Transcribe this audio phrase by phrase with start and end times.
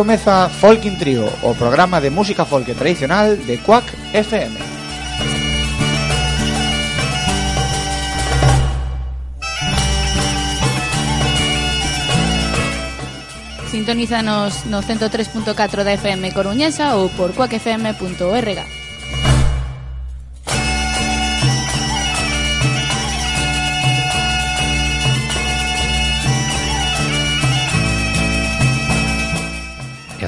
[0.00, 3.84] comeza Folkin Trio, o programa de música folk tradicional de Quack
[4.14, 4.56] FM.
[13.70, 18.79] Sintonízanos no 103.4 da FM Coruñesa ou por cuacfm.org.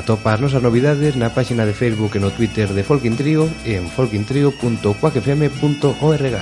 [0.03, 3.79] atopa as nosas novidades na página de Facebook e no Twitter de Folkin Trio e
[3.79, 6.37] en folkintrio.quackfm.org.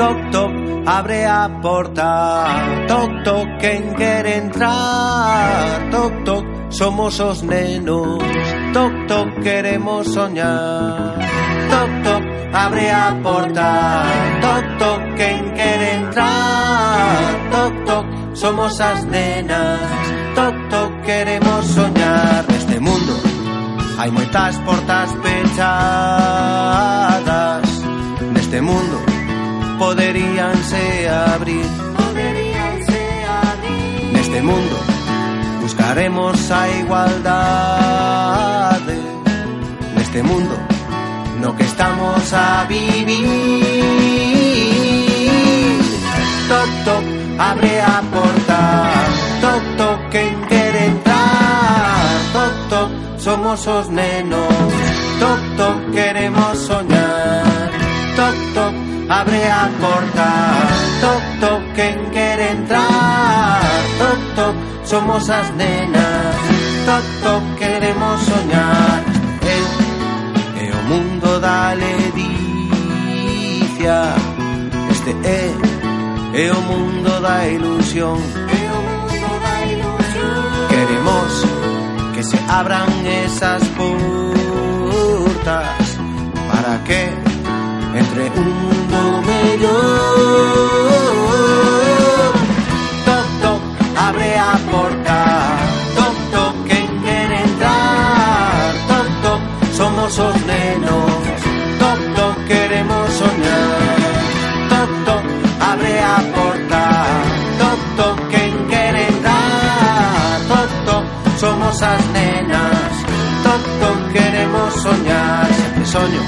[0.00, 0.56] Toc, toc,
[0.88, 2.08] abre a porta
[2.88, 8.18] Toc, toc, quen quere entrar Toc, toc, Somos os nenos,
[8.72, 11.18] toc toc queremos soñar.
[11.68, 12.22] Toc toc,
[12.54, 14.04] abre a porta,
[14.40, 17.50] toc toc, quen quere entrar.
[17.50, 19.80] Toc toc, somos as nenas,
[20.34, 22.46] toc toc queremos soñar.
[22.48, 23.20] Neste mundo
[23.98, 25.62] hai moitas portas pechadas.
[28.32, 28.98] Neste mundo
[29.78, 31.66] poderíanse abrir.
[32.00, 34.12] Poderíanse abrir.
[34.14, 34.91] Neste mundo
[35.92, 37.82] buscaremos a igualdade
[39.94, 40.56] Neste mundo
[41.38, 43.18] no que estamos a vivir.
[46.48, 47.04] Toc, toc,
[47.38, 48.92] abre a porta
[49.40, 52.20] Toc, toc, quen quere entrar.
[52.32, 54.72] Toc, toc, somos os nenos.
[55.18, 57.70] Toc, queremos soñar.
[58.14, 58.74] Toc, toc,
[59.08, 60.28] abre a porta
[61.00, 63.61] Toc, toc, quen quere entrar
[64.92, 66.36] somos as nenas
[67.22, 69.02] toc, queremos soñar.
[69.40, 72.12] Este é o mundo da ledicia
[74.90, 75.50] Este é,
[76.52, 78.18] o mundo da ilusión.
[80.68, 81.46] Queremos
[82.14, 82.90] que se abran
[83.24, 85.86] esas portas
[86.50, 87.02] Para que
[88.02, 91.11] entre un mundo mellor
[111.82, 112.92] as nenas.
[113.42, 115.48] Todo queremos soñar.
[115.54, 116.22] Sempre soño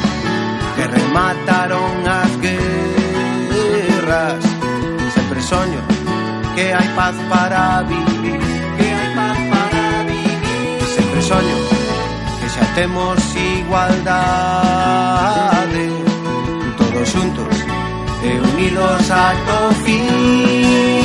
[0.77, 4.43] que remataron as guerras.
[5.15, 5.81] Sempre soño
[6.55, 8.41] que hai paz para vivir.
[8.77, 10.79] Que hai paz para vivir.
[10.97, 11.57] Sempre soño
[12.41, 14.75] que xa temos igualdade
[16.77, 17.57] Todos xuntos
[18.23, 19.35] e unidos a
[19.85, 21.04] fin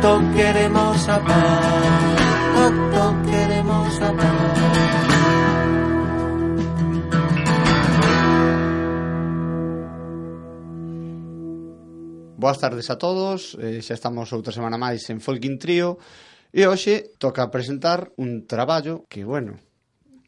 [0.00, 2.22] Tanto queremos a paz,
[2.54, 4.58] tanto queremos a paz.
[12.36, 15.98] Boas tardes a todos, eh, xa estamos outra semana máis en Folkin Trio
[16.54, 19.58] e hoxe toca presentar un traballo que, bueno,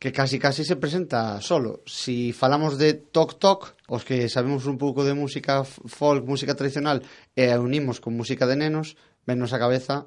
[0.00, 1.87] que casi casi se presenta solo.
[1.87, 7.05] Si falamos de Tok Tok, os que sabemos un pouco de música folk, música tradicional,
[7.37, 8.96] e a unimos con música de nenos,
[9.26, 10.06] menos a cabeza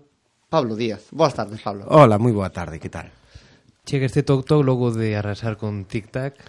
[0.50, 1.10] Pablo Díaz.
[1.12, 1.86] Boas tardes, Pablo.
[1.90, 3.10] Hola, moi boa tarde, que tal?
[3.84, 6.40] Chega este toc toc logo de arrasar con Tic Tac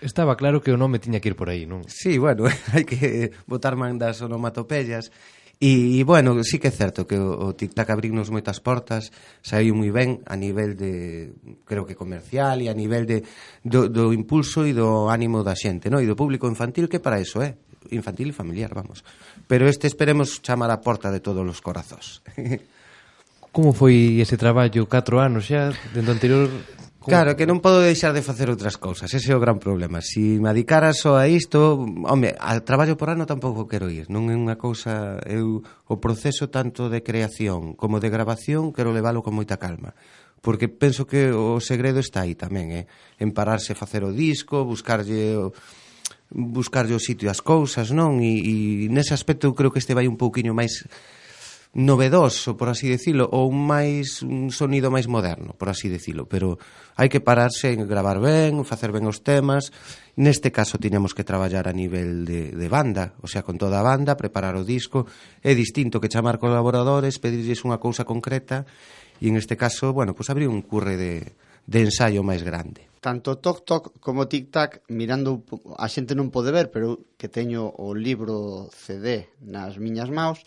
[0.00, 1.84] Estaba claro que o nome tiña que ir por aí, non?
[1.84, 5.12] Sí, bueno, hai que botar man das onomatopeyas
[5.60, 9.12] E, bueno, sí que é certo que o, o TikTok abrinos moitas portas,
[9.44, 11.36] saiu moi ben a nivel de,
[11.68, 13.28] creo que comercial e a nivel de,
[13.60, 16.00] do, do impulso e do ánimo da xente, no?
[16.00, 17.52] e do público infantil que para eso é.
[17.52, 17.69] Eh?
[17.88, 19.00] infantil e familiar, vamos.
[19.48, 22.20] Pero este esperemos chamar a porta de todos os corazós.
[23.50, 24.86] Como foi ese traballo?
[24.86, 26.46] 4 anos xa, dentro anterior...
[27.00, 27.16] Como...
[27.16, 30.04] Claro, que non podo deixar de facer outras cousas, ese é o gran problema.
[30.04, 34.12] Se si me adicara só a isto, home, a traballo por ano tampouco quero ir,
[34.12, 39.24] non é unha cousa, eu o proceso tanto de creación como de grabación quero leválo
[39.24, 39.96] con moita calma
[40.40, 42.84] porque penso que o segredo está aí tamén, eh?
[43.20, 45.52] en pararse facer o disco, buscarlle o,
[46.30, 48.22] buscarlle o sitio as cousas, non?
[48.22, 48.54] E, e
[48.88, 50.86] nese aspecto eu creo que este vai un pouquiño máis
[51.72, 56.58] novedoso, por así decirlo, ou máis un sonido máis moderno, por así decirlo, pero
[56.98, 59.70] hai que pararse en gravar ben, facer ben os temas.
[60.18, 63.86] Neste caso tiñamos que traballar a nivel de, de banda, o sea, con toda a
[63.86, 65.06] banda, preparar o disco,
[65.46, 68.66] é distinto que chamar colaboradores, pedirlles unha cousa concreta,
[69.22, 71.38] e en este caso, bueno, pois pues abrir un curre de,
[71.70, 75.42] de ensaio máis grande tanto Tok Tok como Tic Tac mirando
[75.76, 80.44] a xente non pode ver, pero que teño o libro CD nas miñas maus,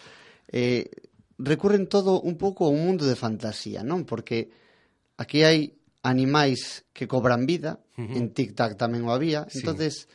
[0.54, 0.88] eh,
[1.42, 4.06] recurren todo un pouco ao mundo de fantasía, non?
[4.06, 4.54] Porque
[5.18, 5.74] aquí hai
[6.06, 8.18] animais que cobran vida, uh -huh.
[8.22, 9.60] en Tic Tac tamén o había, sí.
[9.60, 10.06] entonces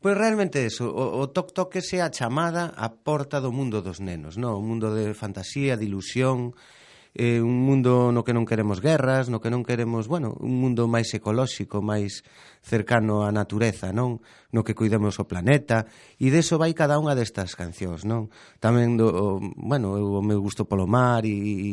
[0.00, 3.84] Pois pues realmente eso, o, o Toc Toc é a chamada a porta do mundo
[3.84, 4.56] dos nenos, non?
[4.56, 6.56] O mundo de fantasía, de ilusión,
[7.14, 10.86] eh, un mundo no que non queremos guerras, no que non queremos, bueno, un mundo
[10.86, 12.22] máis ecolóxico, máis
[12.62, 14.22] cercano á natureza, non?
[14.54, 15.90] No que cuidemos o planeta,
[16.22, 18.30] e deso vai cada unha destas cancións, non?
[18.62, 21.70] Tamén do, bueno, eu o meu gusto polo mar e, e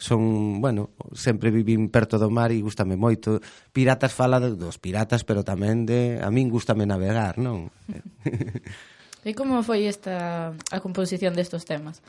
[0.00, 3.44] son, bueno, sempre vivín perto do mar e gustame moito.
[3.76, 7.68] Piratas fala dos piratas, pero tamén de a min gustame navegar, non?
[9.28, 12.00] e como foi esta a composición destos temas?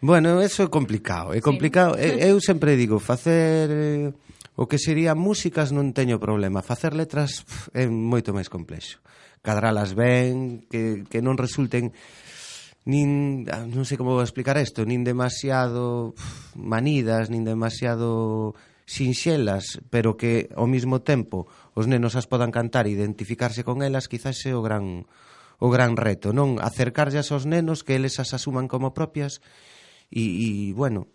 [0.00, 1.98] Bueno, eso é complicado, é complicado.
[1.98, 2.22] Sí.
[2.22, 4.12] Eu sempre digo, facer eh,
[4.54, 9.02] o que sería músicas non teño problema, facer letras pff, é moito máis complexo.
[9.42, 11.90] Cadralas ben, que, que non resulten
[12.86, 18.54] nin ah, non sei como vou explicar isto, nin demasiado pff, manidas, nin demasiado
[18.86, 24.06] sinxelas, pero que ao mesmo tempo os nenos as podan cantar e identificarse con elas,
[24.06, 25.10] quizás é o gran
[25.58, 29.42] o gran reto, non acercarllas aos nenos que eles as asuman como propias
[30.10, 31.08] e, e bueno,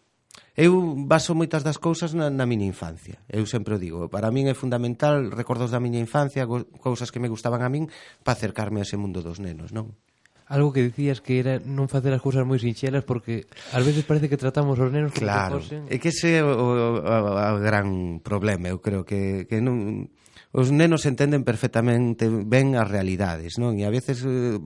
[0.54, 3.18] Eu baso moitas das cousas na, na miña infancia.
[3.26, 6.46] Eu sempre o digo, para min é fundamental recordos da miña infancia,
[6.78, 7.90] cousas que me gustaban a min
[8.22, 9.98] para acercarme a ese mundo dos nenos, non?
[10.46, 14.30] Algo que dicías que era non facer as cousas moi sinxelas porque ás veces parece
[14.30, 15.82] que tratamos os nenos claro, que fosen...
[15.90, 20.06] é que ese é o, o, o, o gran problema, eu creo que, que non
[20.54, 23.74] os nenos entenden perfectamente ben as realidades, non?
[23.74, 24.62] E a veces eh,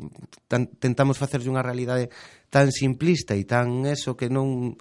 [0.52, 2.12] tan, tentamos facerlle unha realidade
[2.50, 4.78] tan simplista e tan eso que non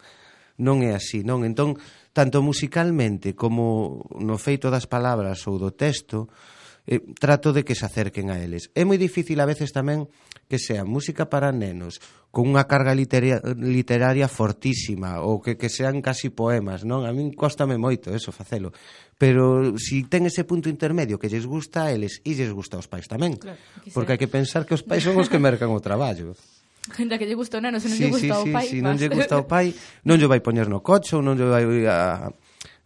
[0.56, 1.44] non é así, non?
[1.44, 1.76] Entón,
[2.16, 6.32] tanto musicalmente como no feito das palabras ou do texto,
[6.87, 8.73] eh, trato de que se acerquen a eles.
[8.73, 10.08] É moi difícil a veces tamén
[10.46, 11.99] que sea música para nenos
[12.30, 17.04] con unha carga literaria, literaria fortísima ou que, que sean casi poemas, non?
[17.04, 18.70] A min costame moito eso facelo.
[19.18, 22.87] Pero si ten ese punto intermedio que lles gusta a eles e lles gusta aos
[22.87, 23.37] pais tamén.
[23.37, 23.58] Claro,
[23.90, 26.38] porque hai que pensar que os pais son os que mercan o traballo.
[26.95, 28.66] Ainda que lle gusta o neno, se non sí, lle gusta sí, o pai.
[28.66, 29.75] Sí, sí, non lle gusta o pai,
[30.07, 32.31] non lle vai poñer no coche ou non lle vai a...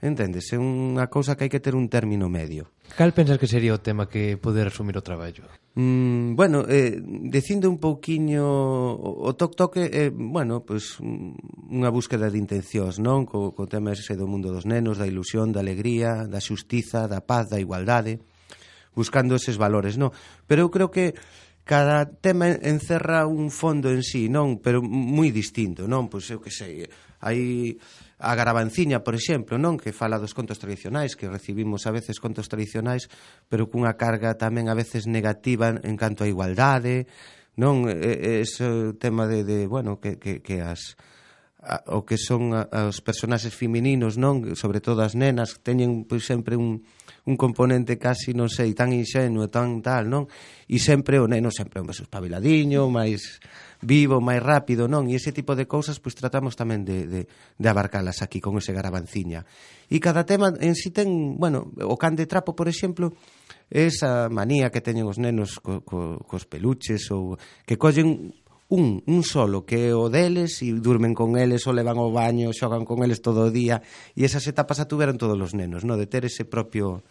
[0.01, 0.49] Entendes?
[0.53, 2.73] É unha cousa que hai que ter un término medio.
[2.97, 5.45] Cal pensas que sería o tema que poder resumir o traballo?
[5.77, 11.93] Mm, bueno, eh, dicindo un pouquiño o toc toque é, eh, bueno, pois pues, unha
[11.93, 13.29] búsqueda de intencións, non?
[13.29, 17.21] Co, co tema ese do mundo dos nenos, da ilusión, da alegría, da xustiza, da
[17.21, 18.25] paz, da igualdade,
[18.97, 20.11] buscando eses valores, non?
[20.49, 21.15] Pero eu creo que
[21.65, 26.51] cada tema encerra un fondo en sí, non, pero moi distinto, non, pois eu que
[26.51, 26.89] sei,
[27.21, 27.77] hai
[28.21, 32.53] a garabanciña, por exemplo, non, que fala dos contos tradicionais, que recibimos a veces contos
[32.53, 33.09] tradicionais,
[33.49, 37.09] pero cunha carga tamén a veces negativa en canto a igualdade,
[37.57, 40.97] non, é ese tema de, de bueno, que, que, que as
[41.61, 46.25] a, o que son a, os personaxes femininos, non, sobre todo as nenas, teñen pois
[46.25, 46.85] sempre un
[47.29, 50.25] un componente casi, non sei, tan inxenuo, tan tal, non?
[50.71, 53.43] E sempre o neno sempre é máis espabiladiño, máis
[53.83, 55.09] vivo, máis rápido, non?
[55.09, 58.73] E ese tipo de cousas pois tratamos tamén de, de, de abarcalas aquí con ese
[58.73, 59.45] garabanciña.
[59.89, 63.13] E cada tema en si sí ten, bueno, o can de trapo, por exemplo,
[63.71, 68.35] esa manía que teñen os nenos co, co, cos peluches ou que collen
[68.71, 72.55] un, un solo que é o deles e durmen con eles ou levan ao baño,
[72.55, 73.83] xogan con eles todo o día
[74.15, 77.03] e esas etapas a tuveron todos os nenos, no de ter ese propio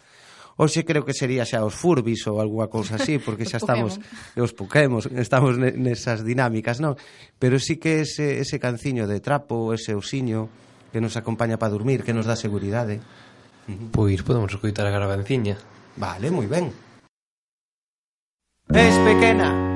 [0.60, 3.96] Oxe creo que sería xa os furbis ou alguna cousa así, porque xa estamos
[4.36, 7.00] os Pokémon, estamos nesas dinámicas, non?
[7.40, 10.52] Pero sí que ese, ese canciño de trapo, ese osiño
[10.92, 13.00] que nos acompaña para dormir, que nos dá seguridade.
[13.88, 15.56] Pois podemos escoitar a garbanciña.
[15.96, 16.68] Vale, moi ben.
[18.68, 19.69] Es pequena,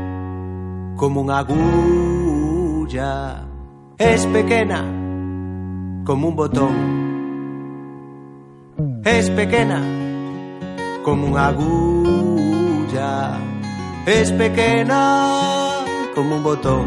[0.97, 3.47] como unha agulla.
[3.99, 4.83] Es pequena
[6.05, 6.75] como un botón.
[9.05, 9.81] Es pequena
[11.05, 13.39] como unha agulla.
[14.07, 15.85] Es pequena
[16.15, 16.87] como un botón.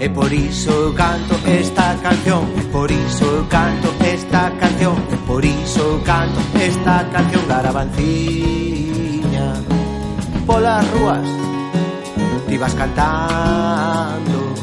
[0.00, 5.16] E por iso eu canto esta canción, e por iso eu canto esta canción, e
[5.24, 9.54] por iso eu canto esta canción garabanciña
[10.46, 11.53] polas rúas
[12.54, 14.54] ibas cantando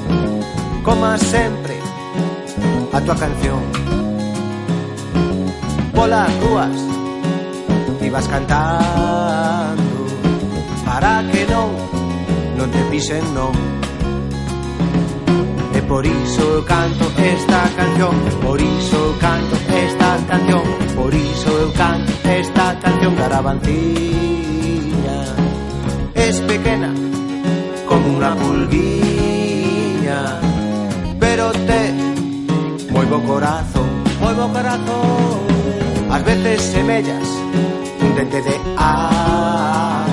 [0.84, 1.80] Coma sempre
[2.92, 3.62] a tua canción.
[5.94, 6.92] Polas rúas
[8.12, 10.06] vas cantando
[10.86, 11.72] Para que non,
[12.60, 13.56] non te pisen non
[15.72, 20.64] E por iso canto esta canción Por iso canto esta canción
[20.96, 25.20] Por iso eu canto esta canción Garabanciña
[26.14, 26.91] es pequena
[28.02, 30.40] como una pulguilla.
[31.20, 31.94] Pero te
[32.92, 35.42] muevo corazón, muevo corazón.
[36.10, 37.28] A veces semellas
[38.02, 40.12] un dente de aro,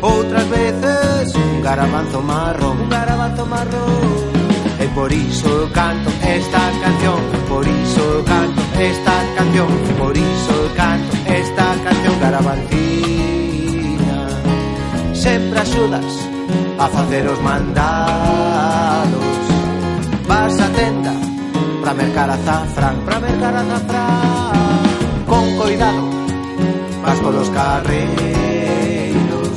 [0.00, 4.36] otras veces un garabanzo marrón, un garabanzo marrón.
[4.78, 7.18] E por iso canto esta canción,
[7.48, 9.68] por iso canto esta canción,
[9.98, 14.28] por iso canto esta canción, garabantina
[15.14, 16.35] Sempre axudas
[16.78, 19.24] a facer os mandados.
[20.26, 21.12] Vas a tenda
[21.82, 24.82] pra mercar azafrán, pra mercar azafrán
[25.26, 26.02] Con cuidado,
[27.02, 29.48] vas polos carreiros.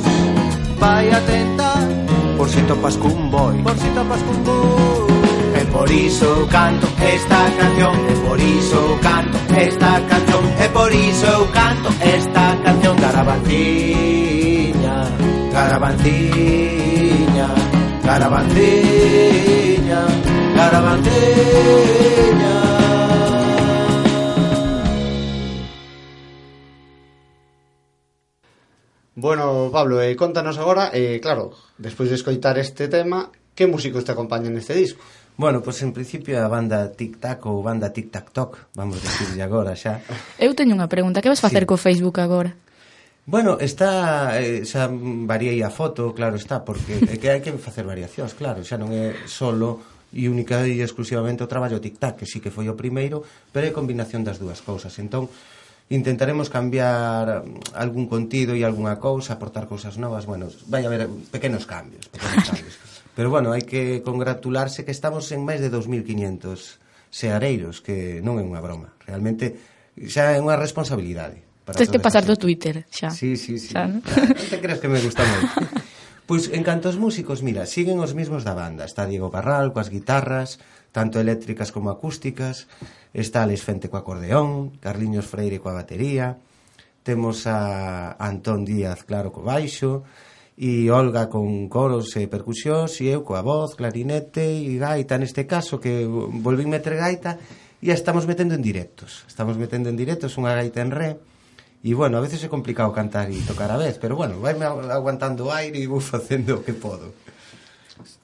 [0.78, 1.74] Vai atenta.
[1.74, 2.00] Tenda
[2.40, 5.60] por si topas cun boi Por si topas cun boi.
[5.60, 11.48] E por iso canto esta canción E por iso canto esta canción E por iso
[11.52, 14.29] canto esta canción Garabatín
[15.60, 17.48] Carabandiña,
[18.02, 20.00] carabandiña,
[20.56, 22.54] carabandiña.
[29.14, 34.16] Bueno, Pablo, eh, contanos agora, eh, claro, despois de escoitar este tema, que músicos te
[34.16, 35.04] acompañan neste disco?
[35.36, 39.04] Bueno, pois pues en principio a banda Tic Tac ou banda Tic Tac Toc, vamos
[39.04, 40.00] dicirlle agora xa.
[40.40, 41.68] Eu teño unha pregunta, que vas facer sí.
[41.68, 42.56] co Facebook agora?
[43.30, 47.86] Bueno, está eh, xa variei a foto, claro está, porque é que hai que facer
[47.86, 49.78] variacións, claro, xa non é solo
[50.10, 53.22] e única e exclusivamente o traballo tic-tac, que sí que foi o primeiro,
[53.54, 54.98] pero é combinación das dúas cousas.
[54.98, 55.30] Entón,
[55.94, 57.46] intentaremos cambiar
[57.78, 62.74] algún contido e algunha cousa, aportar cousas novas, bueno, vai haber pequenos cambios, pequenos cambios.
[63.14, 66.82] Pero bueno, hai que congratularse que estamos en máis de 2500
[67.14, 69.54] seareiros, que non é unha broma, realmente
[69.94, 71.49] xa é unha responsabilidade.
[71.64, 73.10] Tens que pasar do Twitter, xa.
[73.10, 73.74] Sí, sí, sí.
[73.74, 74.00] Xa, ¿no?
[74.00, 75.56] Claro, ah, non te creas que me gusta moito.
[76.30, 78.86] Pois en canto aos músicos, mira, siguen os mismos da banda.
[78.86, 80.62] Está Diego Barral coas guitarras,
[80.94, 82.70] tanto eléctricas como acústicas.
[83.10, 86.38] Está Alex Fente co acordeón, Carliños Freire coa batería.
[87.02, 90.06] Temos a Antón Díaz, claro, co baixo.
[90.54, 95.82] E Olga con coros e percusións e eu coa voz, clarinete e gaita neste caso
[95.82, 97.42] que volví meter gaita
[97.82, 99.26] e a estamos metendo en directos.
[99.26, 101.10] Estamos metendo en directos unha gaita en re
[101.80, 105.48] E, bueno, a veces é complicado cantar e tocar a vez, pero, bueno, vaime aguantando
[105.48, 107.16] o aire e vou facendo o que podo.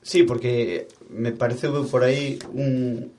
[0.05, 3.11] Sí, porque me pareceu por aí un,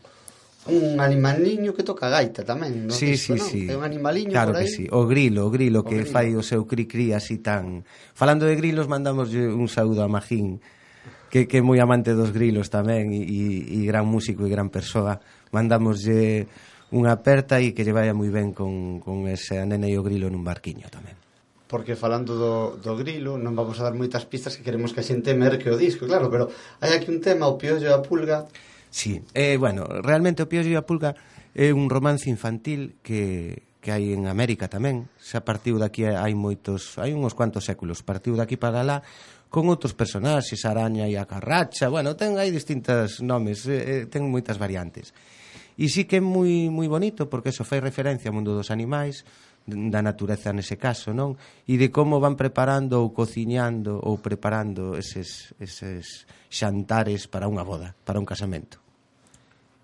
[0.69, 2.93] un animaliño que toca gaita tamén, non?
[2.93, 3.43] Sí, sí, no?
[3.43, 3.65] sí.
[3.65, 4.69] É un animaliño claro por aí.
[4.69, 4.85] que sí.
[4.93, 6.13] O grilo, o grilo o que grilo.
[6.13, 7.81] fai o seu cri-cri así tan...
[8.13, 10.61] Falando de grilos, mandamos un saúdo a Magín,
[11.33, 13.23] que, que é moi amante dos grilos tamén e,
[13.67, 15.19] e gran músico e gran persoa.
[15.51, 16.47] Mandamoslle
[16.95, 20.05] unha aperta e que lle vaya moi ben con, con ese a nena e o
[20.05, 21.17] grilo nun barquiño tamén
[21.67, 25.07] porque falando do, do grilo non vamos a dar moitas pistas que queremos que a
[25.07, 26.47] xente merque o disco, claro, pero
[26.79, 28.47] hai aquí un tema, o piollo e a pulga.
[28.87, 31.11] Sí, eh, bueno, realmente o piollo e a pulga
[31.51, 36.95] é un romance infantil que, que hai en América tamén, xa partiu daqui hai moitos,
[37.03, 39.03] hai uns cuantos séculos, partiu daqui para lá
[39.51, 44.23] con outros personaxes, a araña e a carracha, bueno, ten hai distintos nomes, eh, ten
[44.27, 45.11] moitas variantes.
[45.77, 49.21] E sí que é moi, moi bonito, porque eso fai referencia ao mundo dos animais,
[49.67, 51.37] da natureza nese caso, non?
[51.69, 57.93] E de como van preparando ou cociñando ou preparando eses, eses xantares para unha boda,
[58.07, 58.81] para un casamento.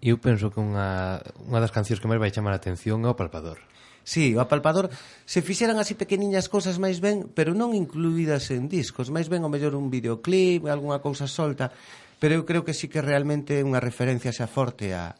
[0.01, 3.19] Eu penso que unha, unha das cancións que máis vai chamar a atención é o
[3.19, 3.61] Palpador.
[4.03, 4.91] Sí, o Apalpador
[5.23, 9.51] se fixeran así pequeniñas cousas máis ben, pero non incluídas en discos, máis ben o
[9.51, 11.71] mellor un videoclip, algunha cousa solta,
[12.19, 15.15] pero eu creo que sí que realmente é unha referencia xa forte a,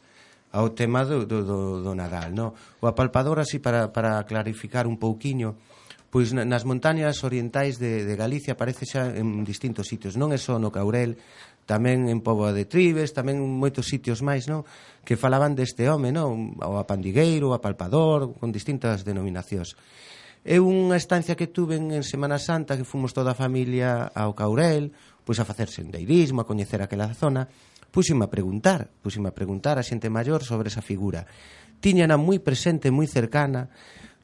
[0.54, 2.54] ao tema do, do, do, do Nadal, no?
[2.78, 5.58] O apalpador, así para, para clarificar un pouquiño,
[6.14, 10.62] pois nas montañas orientais de, de Galicia aparece xa en distintos sitios, non é só
[10.62, 11.18] no Caurel,
[11.66, 14.62] tamén en Póvoa de Tribes, tamén en moitos sitios máis, non?
[15.02, 16.54] Que falaban deste home, non?
[16.62, 19.74] O apandigueiro, o apalpador, con distintas denominacións.
[20.46, 24.94] É unha estancia que tuven en Semana Santa que fomos toda a familia ao Caurel,
[25.24, 27.48] pois a facer sendeirismo, a coñecer aquela zona,
[27.94, 31.30] Púxime a preguntar, púxime a preguntar a xente maior sobre esa figura.
[31.78, 33.70] Tiñana moi presente, moi cercana.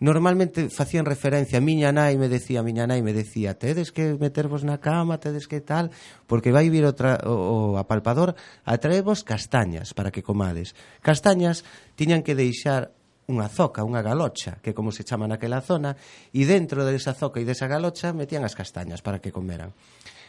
[0.03, 4.67] Normalmente facían referencia a miña nai me decía, miña nai me decía, tedes que metervos
[4.67, 5.95] na cama, tedes que tal,
[6.27, 8.35] porque vai vir o, o, o apalpador
[8.67, 10.75] a traervos castañas para que comades.
[10.99, 11.63] Castañas
[11.95, 12.91] tiñan que deixar
[13.31, 15.95] unha zoca, unha galocha, que como se chama naquela zona,
[16.35, 19.71] e dentro desa zoca e desa galocha metían as castañas para que comeran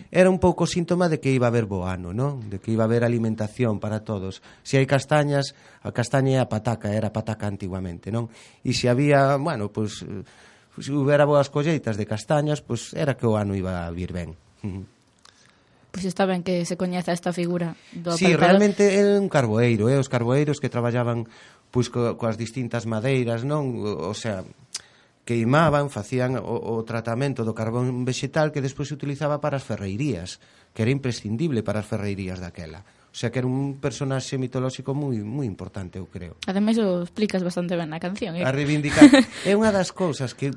[0.10, 2.50] era un pouco síntoma de que iba a haber bo ano, non?
[2.50, 4.42] De que iba a haber alimentación para todos.
[4.66, 5.54] Se hai castañas,
[5.86, 8.32] a castaña é a pataca, era a pataca antiguamente, non?
[8.66, 12.98] E se había, bueno, pois pues, eh, se houbera boas colleitas de castañas, pois pues,
[12.98, 14.34] era que o ano iba a vir ben.
[14.64, 14.88] Pois
[15.92, 18.40] pues está ben que se coñeza esta figura do Sí, apartado.
[18.48, 20.00] realmente é un carboeiro, eh?
[20.00, 21.28] os carboeiros que traballaban
[21.68, 23.76] pois co, coas distintas madeiras, non?
[23.84, 24.48] O sea,
[25.26, 30.42] queimaban, facían o, o tratamento do carbón vegetal que despois se utilizaba para as ferreirías,
[30.74, 32.82] que era imprescindible para as ferreirías daquela.
[33.12, 36.40] O sea que era un personaxe mitolóxico moi moi importante, eu creo.
[36.48, 38.48] Ademais o explicas bastante ben na canción, eh?
[38.48, 39.04] A reivindicar
[39.50, 40.50] é unha das cousas que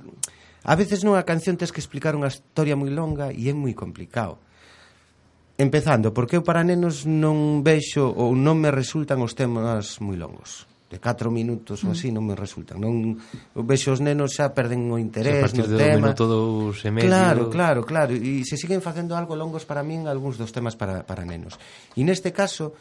[0.65, 4.41] a veces nunha canción tes que explicar unha historia moi longa e é moi complicado.
[5.55, 10.71] Empezando, porque eu para nenos non vexo ou non me resultan os temas moi longos
[10.91, 11.95] de 4 minutos ou mm.
[11.97, 12.79] así non me resultan.
[12.79, 13.19] Non
[13.65, 16.13] vexo os nenos xa perden o interés no tema.
[16.13, 17.09] Do dous e medio.
[17.09, 21.03] Claro, claro, claro, e se siguen facendo algo longos para min algúns dos temas para
[21.09, 21.57] para nenos.
[21.97, 22.77] E neste caso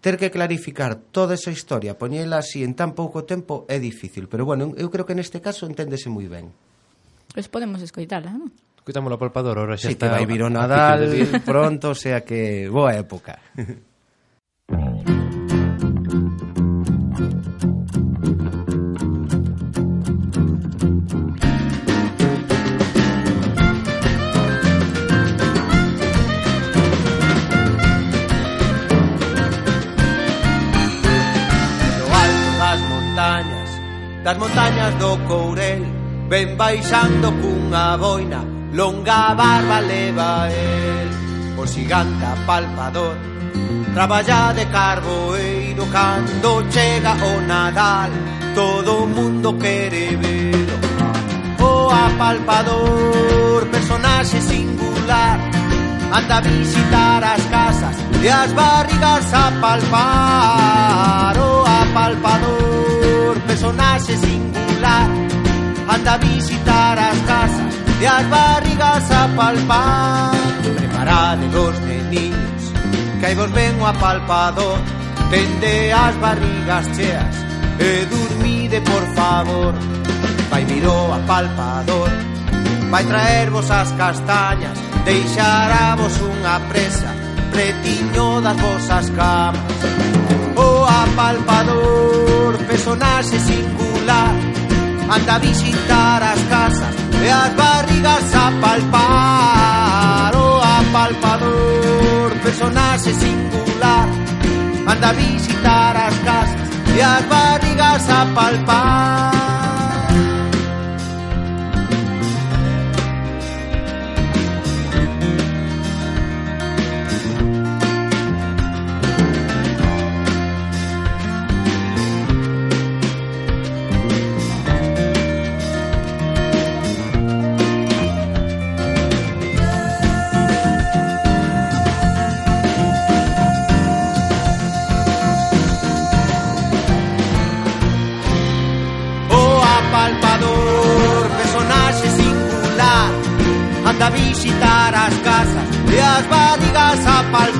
[0.00, 4.46] ter que clarificar toda esa historia, poñela así en tan pouco tempo é difícil, pero
[4.46, 6.54] bueno, eu creo que neste caso enténdese moi ben.
[7.34, 8.54] Pois pues podemos escoitala, non?
[8.78, 10.06] Escoitamos la palpadora, ahora xa sí, está.
[10.06, 11.10] Si, que vai vir o Nadal
[11.42, 13.42] pronto, o sea que boa época.
[34.28, 35.82] das montañas do Courel
[36.28, 38.40] ven baixando cunha boina
[38.78, 41.08] longa barba leva el
[41.56, 43.16] o xiganta palpador.
[43.94, 48.12] Traballa de carboeiro cando chega o Nadal
[48.54, 50.76] todo o mundo quere velo.
[51.70, 55.38] O apalpador personaxe singular
[56.12, 61.34] anda a visitar as casas e as barrigas a palpar.
[61.48, 62.67] O apalpador
[65.88, 70.32] anda a visitar as casas e as barrigas a palpar.
[70.76, 72.38] Preparade os meniños
[73.18, 74.78] que aí vos ven o apalpador,
[75.30, 77.34] tende as barrigas cheas
[77.80, 79.74] eh, e dormide por favor.
[80.50, 82.08] Vai virou a palpador,
[82.90, 87.10] vai traervos as castañas, deixarávos unha presa,
[87.50, 89.60] pretiño das vosas camas.
[90.56, 94.34] Oh, o apalpador, personaxe singular,
[95.10, 96.94] Anda a visitar as casas
[97.24, 104.06] E as barrigas a palpar O apalpador Personaxe singular.
[104.86, 109.37] Anda a visitar as casas E as barrigas a palpar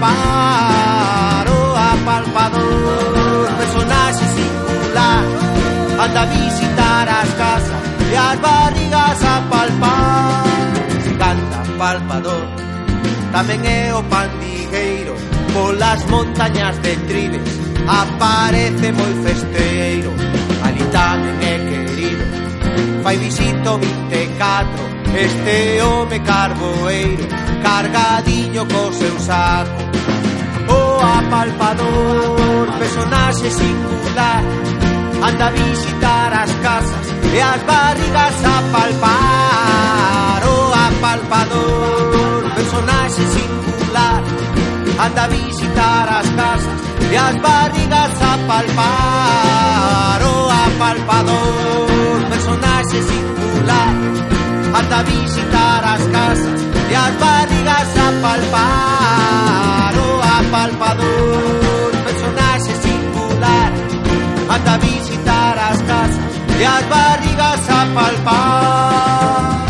[0.09, 1.61] Amaro
[1.93, 5.25] apalpador Personaxe singular.
[6.05, 10.45] Anda a visitar as casas E as barrigas a palpar.
[11.05, 12.45] Se canta palpador
[13.33, 15.15] Tamén é o pandigueiro
[15.53, 17.53] Polas montañas de Tribes
[17.89, 20.13] Aparece moi festeiro.
[20.65, 22.25] Ali tamén é querido
[23.03, 24.69] Fai visito 24
[25.13, 27.25] Este home carboeiro
[27.63, 29.88] Cargadiño co seu saco.
[31.01, 34.43] Apalpador Personaxe singular
[35.23, 40.41] Anda a visitar as casas E as barrigas a palpar.
[40.47, 40.57] O
[40.87, 44.23] apalpador Personaxe singular
[45.05, 46.81] Anda a visitar as casas
[47.11, 49.89] E as barrigas a palpar.
[50.79, 53.91] Apalpador Personaxe singular
[54.79, 58.98] Anda a visitar as casas E as barrigas a palpar
[60.51, 63.71] palpador, personaxe singular,
[64.49, 69.69] anda visitar as casas e as barrigas a palpar.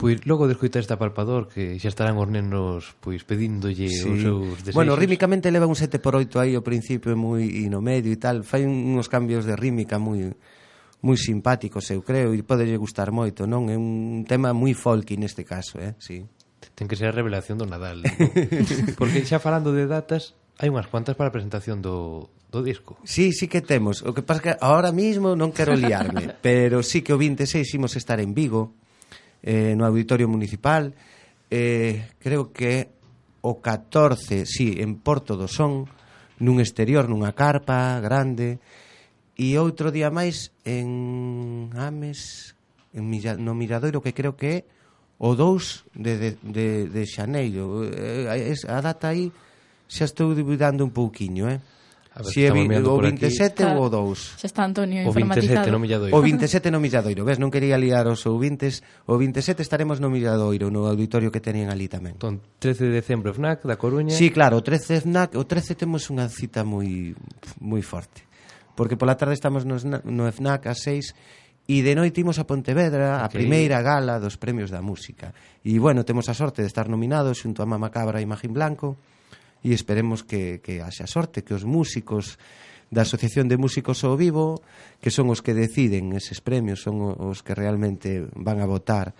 [0.00, 4.08] Pois logo de escoitar este palpador que xa estarán os nenos pois pedíndolle sí.
[4.08, 4.78] os seus desexos.
[4.80, 8.16] Bueno, rítmicamente leva un 7 por 8 aí ao principio moi e no medio e
[8.16, 10.32] tal, fai uns cambios de rítmica moi
[11.04, 13.68] moi simpáticos, eu creo, e podelle gustar moito, non?
[13.68, 15.96] É un tema moi folky neste caso, eh?
[16.00, 16.24] Sí.
[16.80, 18.00] Ten que ser a revelación do Nadal.
[18.00, 18.08] ¿no?
[18.96, 22.96] Porque xa falando de datas, hai unhas cuantas para a presentación do, do disco.
[23.04, 24.00] Sí, sí que temos.
[24.00, 28.00] O que pasa que ahora mismo non quero liarme, pero sí que o 26 imos
[28.00, 28.72] estar en Vigo,
[29.44, 30.96] eh, no Auditorio Municipal,
[31.52, 32.88] eh, creo que
[33.44, 35.84] o 14, sí, en Porto do Son,
[36.40, 38.56] nun exterior, nunha carpa grande,
[39.36, 42.56] e outro día máis en Ames,
[42.96, 44.79] en Milla, no Miradoiro, que creo que é
[45.20, 47.84] o 2 de, de, de, de xaneiro.
[47.84, 49.28] Eh, eh, a data aí
[49.84, 51.60] xa estou dubidando un pouquiño, eh?
[52.10, 55.70] A ver, si é vi, o 27 ou o 2 Xa está Antonio O 27
[55.70, 56.10] no Milladoiro.
[56.10, 58.82] O 27 no Milladoiro Ves, non quería liar os ouvintes.
[59.06, 62.18] O 27 estaremos no Milladoiro No auditorio que tenían ali tamén.
[62.18, 64.10] Entón, 13 de decembro FNAC da Coruña.
[64.10, 67.14] Sí, claro, o 13 FNAC O 13 temos unha cita moi
[67.62, 68.26] moi forte.
[68.74, 71.14] Porque pola tarde estamos no, no FNAC a 6
[71.70, 73.22] E de noite imos a Pontevedra, okay.
[73.22, 75.30] a primeira gala dos Premios da Música.
[75.62, 78.98] E, bueno, temos a sorte de estar nominados xunto a Mama Cabra e Magín Blanco,
[79.62, 82.42] e esperemos que, que haxa sorte, que os músicos
[82.90, 84.66] da Asociación de Músicos ao Vivo,
[84.98, 89.14] que son os que deciden eses premios, son os que realmente van a votar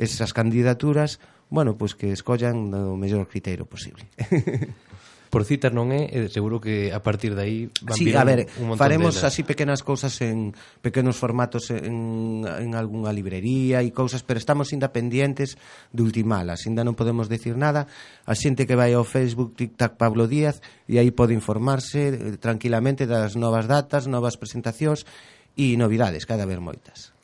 [0.00, 1.20] esas candidaturas,
[1.52, 4.08] bueno, pois pues que escollan o mellor criterio posible.
[5.30, 8.50] por citas non é, e seguro que a partir de aí van sí, a ver,
[8.58, 9.30] un faremos delas.
[9.30, 14.90] así pequenas cousas en pequenos formatos en, en algunha librería e cousas, pero estamos ainda
[14.90, 15.54] pendientes
[15.94, 17.86] de ultimalas, ainda non podemos decir nada,
[18.26, 20.58] a xente que vai ao Facebook Tic Tac Pablo Díaz
[20.90, 25.06] e aí pode informarse eh, tranquilamente das novas datas, novas presentacións
[25.54, 27.14] e novidades, cada vez moitas.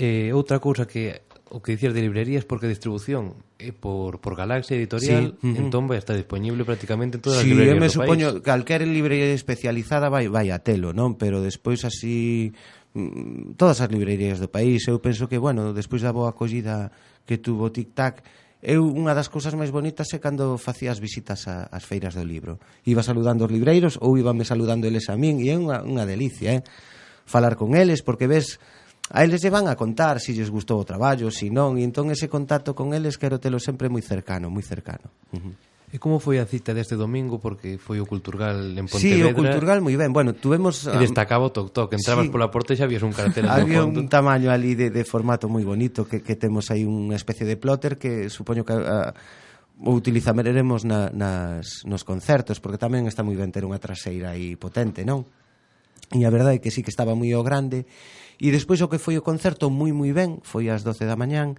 [0.00, 4.74] Eh, outra cousa que o que dicías de librerías porque distribución é por, por Galaxia
[4.74, 5.54] Editorial, sí.
[5.54, 8.42] entón vai estar disponible prácticamente en todas sí, as librerías me do supoño, país.
[8.42, 11.14] calquer librería especializada vai, vai a telo, non?
[11.14, 12.50] Pero despois así
[12.98, 16.90] mm, todas as librerías do país, eu penso que, bueno, despois da boa acollida
[17.22, 18.26] que tuvo Tic Tac,
[18.58, 22.58] eu unha das cousas máis bonitas é cando facía as visitas a, feiras do libro.
[22.82, 26.58] Iba saludando os libreiros ou ibanme saludando eles a min e é unha, unha delicia,
[26.58, 26.62] eh?
[27.22, 28.58] Falar con eles porque ves
[29.10, 31.78] a eles lle van a contar se si lles gustou o traballo, se si non,
[31.78, 35.10] e entón ese contacto con eles quero telo sempre moi cercano, moi cercano.
[35.30, 35.54] Uh -huh.
[35.86, 37.38] E como foi a cita deste domingo?
[37.38, 39.22] Porque foi o Culturgal en Pontevedra.
[39.22, 40.10] Sí, o Culturgal moi ben.
[40.10, 40.82] Bueno, tuvemos...
[40.82, 41.94] E destacaba o Toc Toc.
[41.94, 42.34] Entrabas sí.
[42.34, 45.62] pola porta e xa vías un cartel Había un tamaño ali de, de formato moi
[45.62, 48.74] bonito que, que temos aí unha especie de plotter que supoño que...
[48.74, 49.14] uh,
[49.76, 54.56] o utilizaremos na, nas, nos concertos porque tamén está moi ben ter unha traseira aí
[54.56, 55.28] potente, non?
[56.14, 57.84] E a verdade é que sí que estaba moi o grande.
[58.36, 61.56] E despois o que foi o concerto moi moi ben, foi ás 12 da mañán,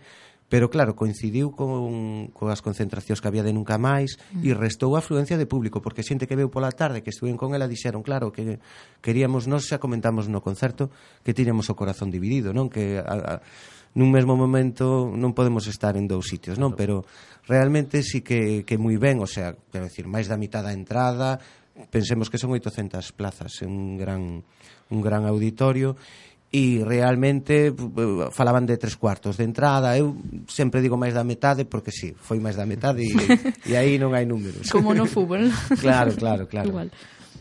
[0.49, 4.47] pero claro, coincidiu con, con as concentracións que había de nunca máis mm.
[4.47, 7.51] e restou a afluencia de público, porque xente que veu pola tarde que estuven con
[7.51, 8.63] ela dixeron, claro, que
[9.03, 10.87] queríamos, nos xa comentamos no concerto,
[11.27, 12.71] que tiñamos o corazón dividido, non?
[12.71, 13.33] Que a, a,
[13.99, 16.79] nun mesmo momento non podemos estar en dous sitios, non?
[16.79, 17.03] Pero
[17.43, 21.43] realmente sí que, que moi ben, o sea, quero decir, máis da mitad da entrada,
[21.89, 24.43] pensemos que son 800 plazas, un gran,
[24.89, 25.95] un gran auditorio
[26.47, 27.75] e realmente eh,
[28.31, 29.97] falaban de tres cuartos de entrada.
[29.99, 30.15] Eu
[30.47, 33.11] sempre digo máis da metade porque sí, foi máis da metade e,
[33.67, 34.71] e aí non hai números.
[34.71, 35.51] Como no fútbol.
[35.83, 36.71] Claro, claro, claro.
[36.71, 36.89] Igual.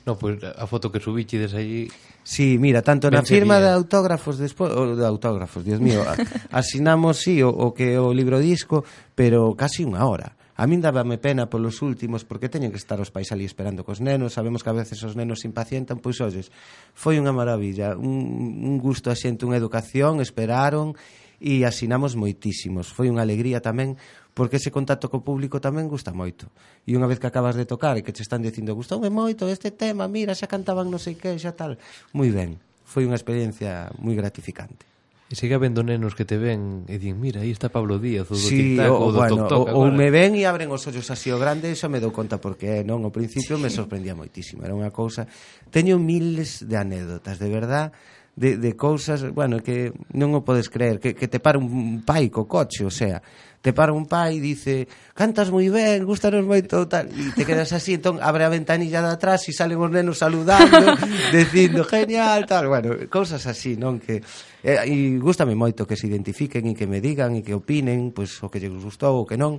[0.07, 1.91] No, pois pues, a foto que subiches aí...
[2.27, 6.03] Sí, mira, tanto na firma de autógrafos despois de autógrafos, Dios mío,
[6.51, 8.83] asinamos sí o, o que o libro disco,
[9.15, 10.36] pero casi unha hora.
[10.57, 14.01] A min dábame pena polos últimos porque teñen que estar os pais ali esperando cos
[14.01, 16.49] nenos, sabemos que a veces os nenos se impacientan, pois olles,
[16.97, 20.97] foi unha maravilla, un, un gusto a xente, unha educación, esperaron
[21.45, 22.89] e asinamos moitísimos.
[22.89, 24.01] Foi unha alegría tamén
[24.33, 26.49] porque ese contacto co público tamén gusta moito.
[26.89, 29.69] E unha vez que acabas de tocar e que te están dicindo gustoume moito este
[29.69, 31.77] tema, mira, xa cantaban non sei que, xa tal.
[32.17, 32.57] Moi ben,
[32.89, 34.96] foi unha experiencia moi gratificante.
[35.27, 38.39] E siga habendo nenos que te ven e din, mira, aí está Pablo Díaz, o
[38.39, 39.75] do sí, tic-tac, o, o do bueno, toc-toc.
[39.75, 42.39] Ou me ven e abren os ollos así o grande, e xa me dou conta
[42.39, 43.63] porque eh, non, ao principio sí.
[43.67, 45.27] me sorprendía moitísimo, era unha cousa...
[45.67, 47.91] Teño miles de anécdotas, de verdad,
[48.39, 52.31] de, de cousas, bueno, que non o podes creer, que, que te para un pai
[52.31, 53.19] co coche, o sea,
[53.67, 57.75] te para un pai e dice cantas moi ben, gustanos moito tal e te quedas
[57.75, 60.95] así, entón abre a ventanilla de atrás e salen os nenos saludando
[61.35, 64.23] dicindo genial, tal, bueno cousas así, non que
[64.63, 68.39] eh, e gustame moito que se identifiquen e que me digan e que opinen, pois
[68.39, 69.59] o que lles gustou ou que non.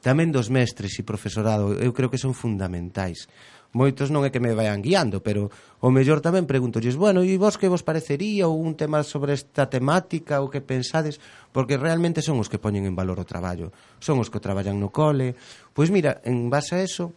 [0.00, 3.28] Tamén dos mestres e profesorado, eu creo que son fundamentais
[3.76, 5.52] moitos non é que me vayan guiando, pero
[5.84, 9.68] o mellor tamén pregúntolles, bueno, e vos que vos parecería ou un tema sobre esta
[9.68, 11.20] temática ou que pensades,
[11.52, 14.88] porque realmente son os que poñen en valor o traballo, son os que traballan no
[14.88, 15.36] cole.
[15.76, 17.12] Pois mira, en base a eso,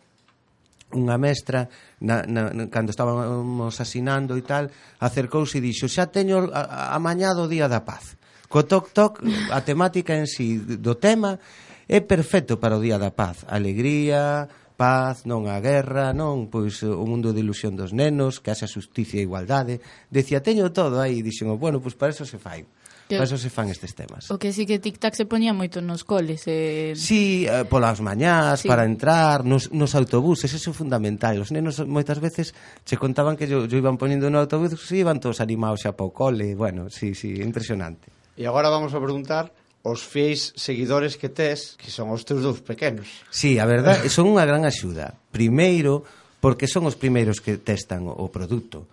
[0.91, 4.67] unha mestra na, na, cando estábamos asinando e tal,
[4.99, 8.19] acercouse e dixo, xa teño a, a Día da Paz.
[8.49, 9.21] Co toc toc,
[9.53, 11.37] a temática en sí do tema
[11.85, 13.45] é perfecto para o Día da Paz.
[13.45, 18.55] Alegría, paz, non a guerra, non pois eh, o mundo de ilusión dos nenos, que
[18.55, 19.83] haxa justicia e igualdade.
[20.07, 22.63] Decía, teño todo aí, dixen, oh, bueno, pois para eso se fai.
[23.09, 24.29] Que, para eso se fan estes temas.
[24.29, 26.45] O que sí que Tic Tac se ponía moito nos coles.
[26.45, 26.93] Eh...
[26.93, 28.69] Sí, eh, polas mañás, sí.
[28.69, 31.41] para entrar, nos, nos autobuses, eso é fundamental.
[31.41, 32.53] Os nenos moitas veces
[32.85, 36.05] se contaban que yo, yo iban poniendo no autobús e iban todos animados xa pa
[36.05, 36.53] o cole.
[36.53, 38.13] Bueno, sí, sí, impresionante.
[38.37, 39.49] E agora vamos a preguntar
[39.83, 43.23] os fiéis seguidores que tes, que son os teus dous pequenos.
[43.31, 45.15] Sí, a verdade, son unha gran axuda.
[45.31, 46.03] Primeiro,
[46.43, 48.87] porque son os primeiros que testan o produto.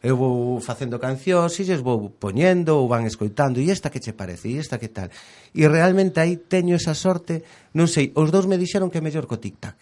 [0.00, 4.16] Eu vou facendo cancións e lles vou poñendo ou van escoitando e esta que che
[4.16, 5.12] parece e esta que tal.
[5.52, 7.44] E realmente aí teño esa sorte,
[7.76, 9.76] non sei, os dous me dixeron que é mellor co tic-tac,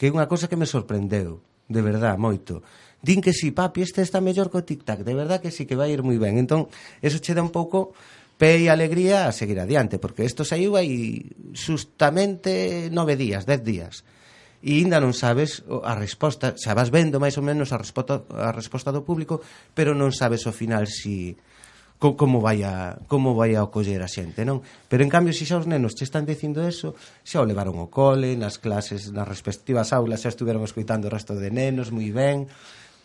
[0.00, 2.64] que é unha cosa que me sorprendeu, de verdad, moito.
[3.04, 5.68] Din que si, sí, papi, este está mellor co tic-tac, de verdad que si sí,
[5.68, 6.40] que vai ir moi ben.
[6.40, 6.72] Entón,
[7.04, 7.92] eso che dá un pouco
[8.38, 14.06] pé e alegría a seguir adiante, porque isto saiu aí justamente nove días, dez días.
[14.62, 18.54] E ainda non sabes a resposta, xa vas vendo máis ou menos a resposta, a
[18.54, 19.42] resposta do público,
[19.74, 21.34] pero non sabes ao final si
[21.98, 24.62] co, como vai a como vai a acoller a xente, non?
[24.86, 26.94] Pero en cambio, se xa os nenos che están dicindo eso,
[27.26, 31.34] xa o levaron ao cole, nas clases, nas respectivas aulas, xa estiveron escoitando o resto
[31.34, 32.46] de nenos moi ben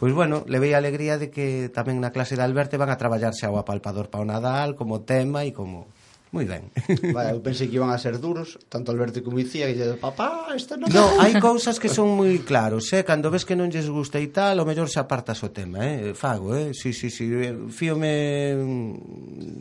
[0.04, 3.48] Pois bueno, levei a alegría de que tamén na clase de Alberto van a traballarse
[3.48, 5.88] ao apalpador para o Nadal como tema e como
[6.36, 6.68] Moi ben.
[7.16, 10.52] Vale, eu pensei que iban a ser duros, tanto Alberto como Icía, que lle papá,
[10.60, 10.92] isto non...
[10.92, 13.08] No, hai cousas que son moi claros, eh?
[13.08, 16.12] Cando ves que non lles gusta e tal, o mellor se apartas o tema, eh?
[16.12, 16.76] Fago, eh?
[16.76, 17.32] Si, si, si,
[17.72, 18.60] fíome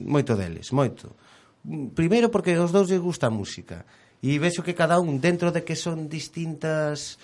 [0.02, 1.14] moito deles, moito.
[1.94, 3.86] Primeiro porque os dous lles gusta a música
[4.18, 7.22] e vexo que cada un, dentro de que son distintas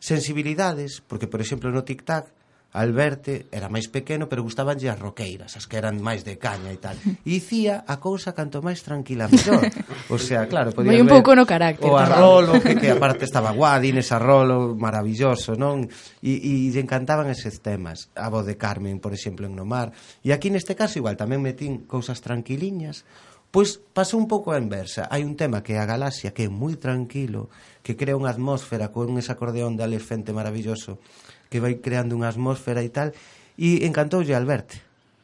[0.00, 2.37] sensibilidades, porque, por exemplo, no tic-tac,
[2.68, 6.76] Alberte era máis pequeno, pero gustabanlle as roqueiras, as que eran máis de caña e
[6.76, 7.00] tal.
[7.24, 9.64] E dicía a cousa canto máis tranquila mellor.
[10.12, 11.88] O sea, claro, podía Vai un pouco no carácter.
[11.88, 15.88] O arrolo, que, que aparte estaba guadi nese arrolo, maravilloso, non?
[16.20, 18.12] E, e lle encantaban eses temas.
[18.12, 19.96] A voz de Carmen, por exemplo, en Nomar.
[20.20, 23.08] E aquí neste caso igual tamén metín cousas tranquiliñas,
[23.48, 25.08] Pois pasou un pouco a inversa.
[25.08, 27.48] Hai un tema que é a galaxia, que é moi tranquilo,
[27.80, 31.00] que crea unha atmósfera con ese acordeón de Alefente maravilloso
[31.48, 33.12] que vai creando unha atmósfera e tal,
[33.58, 34.76] e encantoulle a Alberto.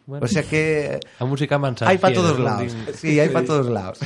[0.05, 0.25] Bueno.
[0.25, 1.89] O sea que a música mansa.
[1.89, 2.73] Hai para eh, todos lados.
[2.97, 4.01] Sí, hai para todos lados.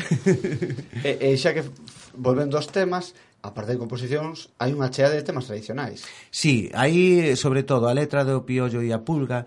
[1.02, 1.66] e, e xa que
[2.14, 6.07] volvendo aos temas, a parte de composicións, hai unha chea de temas tradicionais.
[6.31, 9.46] Sí, hai sobre todo a letra do piollo e a pulga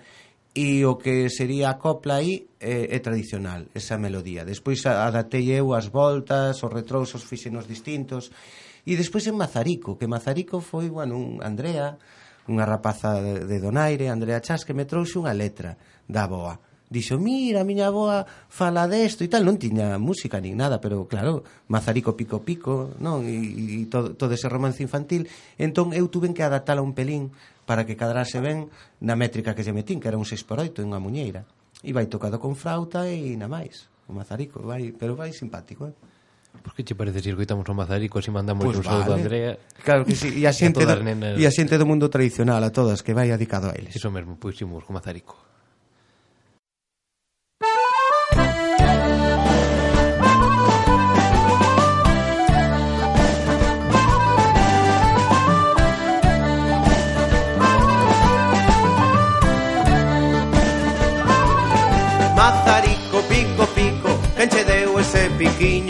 [0.52, 4.44] e o que sería a copla aí é, é tradicional, esa melodía.
[4.44, 8.32] Despois adaptei eu as voltas, os retrousos fixenos distintos.
[8.84, 11.96] E despois en Mazarico, que Mazarico foi, bueno, un Andrea,
[12.50, 15.78] unha rapaza de, de Donaire, Andrea Chas, que me trouxe unha letra
[16.10, 16.58] da boa.
[16.92, 21.08] Dixo, mira, a miña boa fala desto e tal, non tiña música nin nada, pero
[21.08, 23.24] claro, Mazarico Pico Pico, non?
[23.24, 25.32] E, e todo, todo ese romance infantil.
[25.56, 27.32] Entón eu tuven que adaptala un pelín
[27.64, 28.68] para que cadrase ben
[29.00, 31.48] na métrica que lle metín, que era un 6 por 8 en unha muñeira.
[31.80, 33.88] E vai tocado con frauta e na máis.
[34.06, 35.96] O Mazarico vai, pero vai simpático, eh?
[36.64, 39.12] Por que che parece se escoitamos o Mazarico así mandamos pues un vale.
[39.12, 39.58] a Andrea?
[39.84, 41.40] Claro que sí, e a xente, do, nenas...
[41.40, 43.96] e a xente do mundo tradicional, a todas, que vai adicado a eles.
[43.96, 45.51] Iso mesmo, pois imos co Mazarico.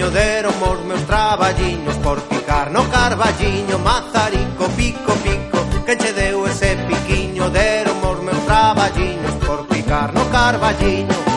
[0.01, 6.47] Camiño deron os meus traballiños Por picar no carballiño Mazarico, pico, pico Que che deu
[6.47, 11.30] ese piquiño Deron os meus traballiños Por picar no carballiño.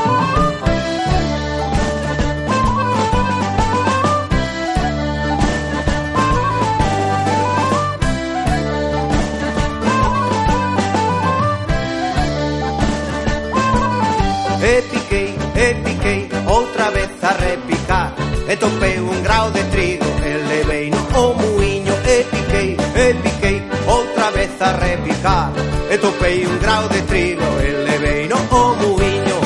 [18.54, 23.60] E topei un grau de trigo, e levei no o muiño E piquei, e piquei,
[23.84, 25.50] outra vez a repicar.
[25.90, 29.38] E topei un grau de trigo, e levei no o muiño.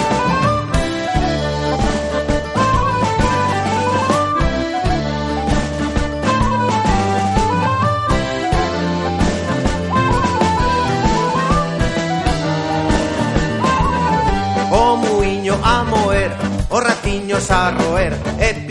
[14.71, 16.31] O muiño a moer,
[16.68, 18.67] os ratiños a roer E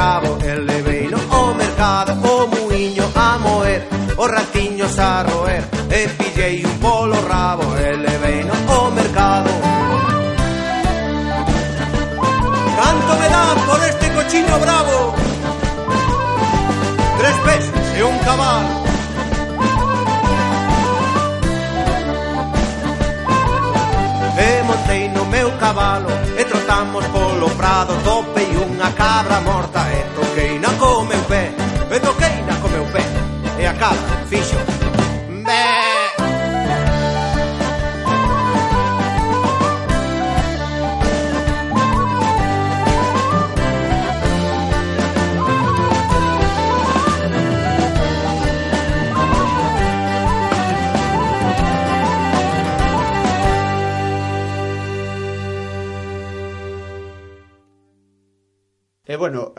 [0.00, 3.86] rabo, e levei no o mercado O muiño a moer,
[4.16, 9.50] os ratiños a roer E pillei un polo rabo, e levei no o mercado.
[12.78, 15.14] Canto me dan por este cochino bravo
[17.18, 18.89] Tres pesos e un cabalo
[24.90, 31.04] montei no meu cabalo E trotamos polo prado tope unha cabra morta E toqueina co
[31.04, 31.52] meu pé,
[31.90, 33.04] e toqueina co meu pé
[33.58, 34.69] E a cabra fixo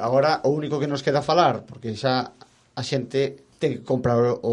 [0.02, 2.34] Agora o único que nos queda falar, porque xa
[2.74, 4.52] a xente ten que comprar o, o,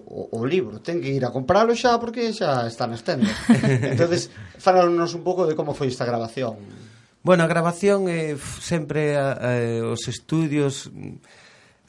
[0.00, 3.36] o, o libro, ten que ir a compralo xa porque xa está nas tendas.
[3.92, 6.56] entonces, falanos un pouco de como foi esta grabación.
[7.20, 11.20] Bueno, a grabación eh, sempre eh, os estudios mm,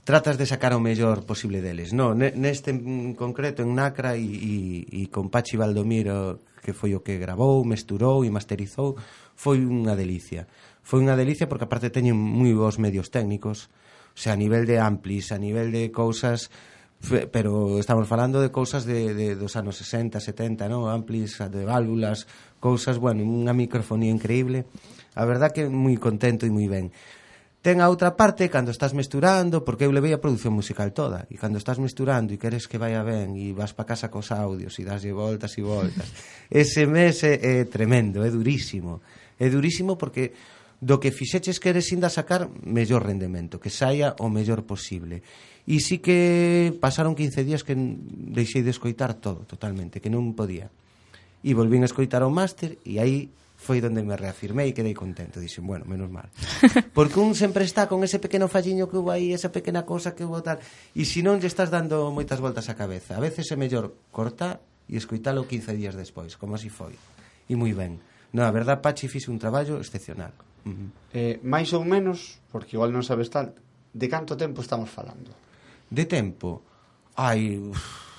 [0.03, 1.95] tratas de sacar o mellor posible deles.
[1.95, 4.55] No, neste en concreto en Nacra e, e,
[4.91, 8.99] e con Pachi Valdomiro que foi o que grabou, mesturou e masterizou,
[9.39, 10.45] foi unha delicia
[10.81, 13.69] foi unha delicia porque aparte teñen moi bons medios técnicos,
[14.11, 16.51] o sea, a nivel de amplis, a nivel de cousas
[17.31, 20.89] pero estamos falando de cousas de, de dos anos 60, 70, ¿no?
[20.89, 22.27] amplis de válvulas,
[22.59, 24.69] cousas, bueno, unha microfonía increíble.
[25.17, 26.93] A verdad que moi contento e moi ben.
[27.61, 31.37] Ten a outra parte, cando estás mesturando, porque eu levei a produción musical toda, e
[31.37, 34.85] cando estás mesturando e queres que vaya ben, e vas para casa cos audios, e
[34.85, 36.09] daslle voltas e voltas,
[36.49, 39.01] ese mes é, é tremendo, é durísimo.
[39.41, 40.33] É durísimo porque
[40.81, 45.21] do que fixeches queres inda sacar mellor rendemento, que saia o mellor posible.
[45.69, 50.73] E sí que pasaron 15 días que deixei de escoitar todo, totalmente, que non podía.
[51.45, 53.29] E volvín a escoitar o máster e aí
[53.61, 55.37] foi donde me reafirmei e quedei contento.
[55.37, 56.33] Dixen, bueno, menos mal.
[56.97, 60.25] Porque un sempre está con ese pequeno falliño que hubo aí, esa pequena cosa que
[60.25, 60.57] hubo tal.
[60.97, 63.13] E se non lle estás dando moitas voltas á cabeza.
[63.13, 66.97] A veces é mellor cortar e escoitalo 15 días despois, como así foi.
[67.45, 68.01] E moi ben.
[68.33, 70.33] No, a verdad, Pachi fixe un traballo excepcional.
[70.61, 70.89] Uh -huh.
[71.13, 73.53] eh, máis ou menos, porque igual non sabes tal,
[73.91, 75.33] de canto tempo estamos falando?
[75.89, 76.61] De tempo?
[77.17, 77.57] Ai...
[77.57, 78.11] Uf.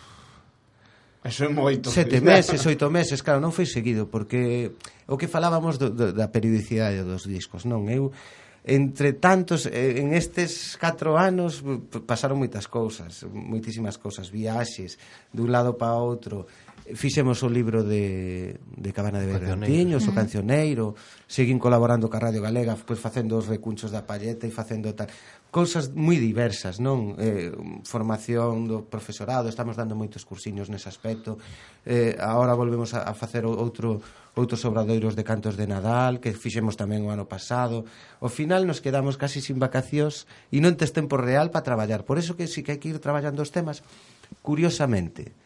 [1.22, 1.86] Eso é moito.
[1.90, 4.74] Sete meses, oito meses, claro, non foi seguido, porque
[5.06, 7.86] o que falábamos do, do, da periodicidade dos discos, non?
[7.86, 8.10] Eu,
[8.66, 11.62] entre tantos, eh, en estes catro anos
[12.10, 14.98] pasaron moitas cousas, moitísimas cousas, viaxes,
[15.30, 16.50] dun lado para outro,
[16.90, 20.98] fixemos o libro de, de Cabana de Bergantiños, o Cancioneiro,
[21.30, 25.06] seguín colaborando ca Radio Galega, pois facendo os recunchos da palleta e facendo tal
[25.52, 27.14] cousas moi diversas, non?
[27.20, 27.52] Eh,
[27.86, 31.38] formación do profesorado, estamos dando moitos cursiños nese aspecto.
[31.86, 34.02] Eh, agora volvemos a, a facer outro
[34.32, 37.84] outros obradoiros de cantos de Nadal que fixemos tamén o ano pasado.
[38.18, 42.08] Ao final nos quedamos casi sin vacacións e non tes tempo real para traballar.
[42.08, 43.84] Por eso que si sí que hai que ir traballando os temas
[44.40, 45.36] curiosamente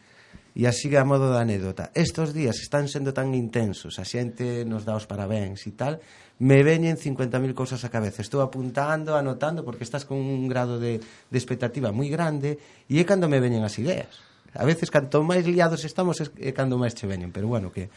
[0.57, 1.93] E así a modo da anécdota.
[1.93, 6.01] Estos días están sendo tan intensos, a xente nos dá os parabéns e tal,
[6.41, 8.25] me veñen 50.000 cousas a cabeza.
[8.25, 12.57] Estou apuntando, anotando, porque estás con un grado de, de expectativa moi grande
[12.89, 14.09] e é cando me veñen as ideas.
[14.57, 17.29] A veces, canto máis liados estamos, é cando máis che veñen.
[17.29, 17.93] Pero bueno, que,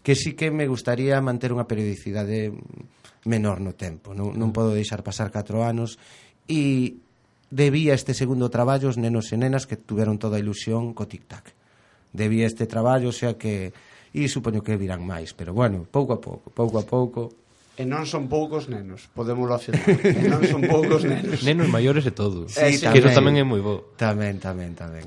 [0.00, 2.56] que sí que me gustaría manter unha periodicidade
[3.28, 4.16] menor no tempo.
[4.16, 6.00] Non, non podo deixar pasar 4 anos
[6.48, 7.04] e
[7.52, 11.57] debía este segundo traballo os nenos e nenas que tuveron toda a ilusión co tic-tac
[12.12, 13.72] debía este traballo, o sea que
[14.12, 17.20] e supoño que virán máis, pero bueno, pouco a pouco, pouco a pouco.
[17.78, 19.86] E non son poucos nenos, podémoslo afirmar.
[20.02, 21.44] e non son poucos nenos.
[21.46, 22.50] Nenos maiores e todo.
[22.50, 23.94] Eh, sí, sí, que iso eso tamén é moi bo.
[23.94, 25.06] Tamén, tamén, tamén.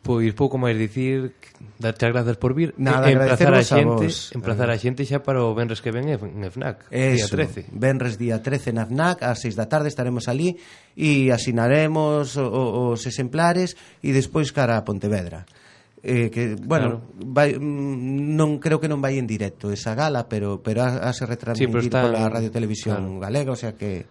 [0.00, 1.36] Pois pouco máis dicir,
[1.76, 4.80] darte as grazas por vir, Nada, emplazar a xente, a emplazar a eh.
[4.80, 7.72] xente xa para o venres que ven en FNAC, Eso, día 13.
[7.72, 10.56] Venres día 13 na FNAC, ás 6 da tarde estaremos ali
[10.96, 15.44] e asinaremos os exemplares e despois cara a Pontevedra
[16.02, 17.26] eh, que bueno, claro.
[17.26, 21.28] vai, mm, non creo que non vai en directo esa gala, pero pero a se
[21.28, 22.32] retransmitir sí, pero está pola.
[22.32, 23.20] Radio Televisión claro.
[23.20, 24.08] Galega, o sea que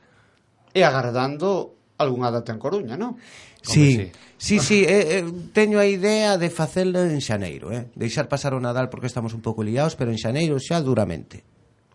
[0.70, 3.18] e agardando algunha data en Coruña, non?
[3.60, 7.90] Sí, sí, sí, sí eh, eh, teño a idea de facelo en xaneiro, eh?
[7.98, 11.42] deixar pasar o Nadal porque estamos un pouco liados, pero en xaneiro xa duramente.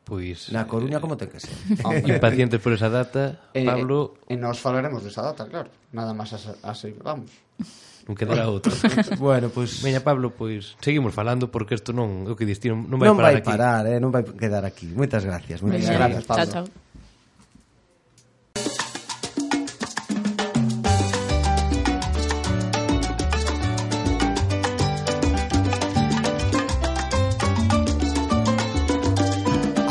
[0.05, 2.05] Pois Na Coruña eh, como ten que ser Hombre.
[2.21, 6.37] Impacientes por esa data, eh, Pablo eh, E nos falaremos desa data, claro Nada máis
[6.37, 7.33] así, vamos
[8.05, 8.69] non quedará outro.
[9.17, 9.81] bueno, pois...
[9.81, 9.83] Pues...
[9.83, 13.17] Veña, Pablo, pois seguimos falando porque isto non, o que diste, non, non vai non
[13.17, 13.49] parar vai aquí.
[13.49, 14.93] parar, eh, non vai quedar aquí.
[14.93, 16.45] Moitas gracias, moitas Veña, gracias, Pablo.
[16.45, 16.93] Chao, chao.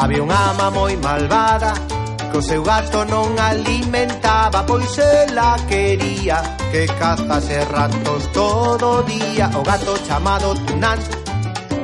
[0.04, 1.93] Había unha ama moi malvada
[2.34, 6.42] que o seu gato non alimentaba Pois ela quería
[6.74, 9.54] que cazase ratos todo o día.
[9.54, 10.98] O gato chamado Tunán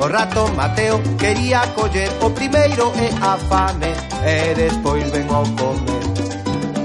[0.02, 3.94] O rato Mateo quería coller o primeiro e a fame
[4.26, 6.02] E despois ven ao comer.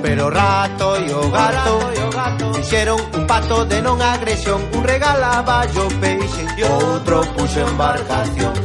[0.05, 5.85] Pero o rato e o gato, Fixeron un pato de non agresión Un regalaba o
[5.97, 8.64] peixe e outro puxo embarcación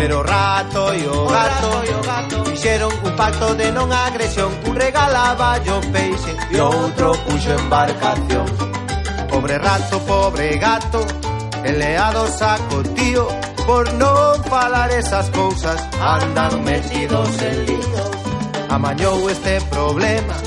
[0.00, 4.48] Pero o rato e o oh gato Fixeron un pacto de non agresión.
[4.64, 8.48] Un regalaba yo peixe E outro puxo embarcación.
[9.28, 11.04] Pobre rato, pobre gato
[11.68, 12.56] Eleados a
[12.96, 13.28] tío
[13.68, 18.08] Por non falar esas cousas Andan metidos en líos.
[18.72, 20.40] Amañou este problema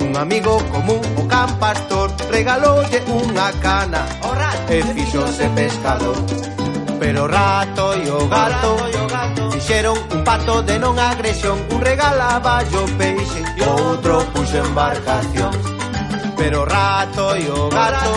[0.00, 6.55] Un amigo común o can pastor Regaloulle unha cana O rato e fixose pescador.
[6.98, 8.76] Pero o rato e o gato,
[9.52, 15.52] fixeron un pato de non agresión Un regalaba yo peixe e outro puxo embarcación
[16.36, 18.10] Pero o rato e o gato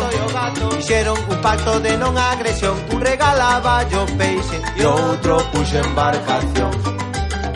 [0.77, 6.71] Fixeron un pacto de non agresión Un regalaba yo peixe E outro puxo embarcación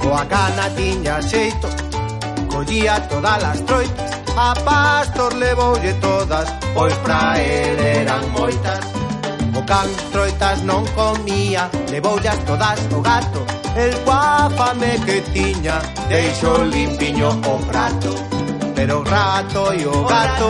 [0.01, 1.69] Coa cana tiña xeito
[2.51, 9.03] Collía todas as troitas A pastor levoulle todas Pois pra el eran moitas.
[9.56, 13.45] O can troitas non comía Levoullas todas o gato.
[13.78, 15.78] El guáfame que tiña
[16.10, 18.14] Deixo limpiño o prato.
[18.76, 20.49] Pero o rato e o gato,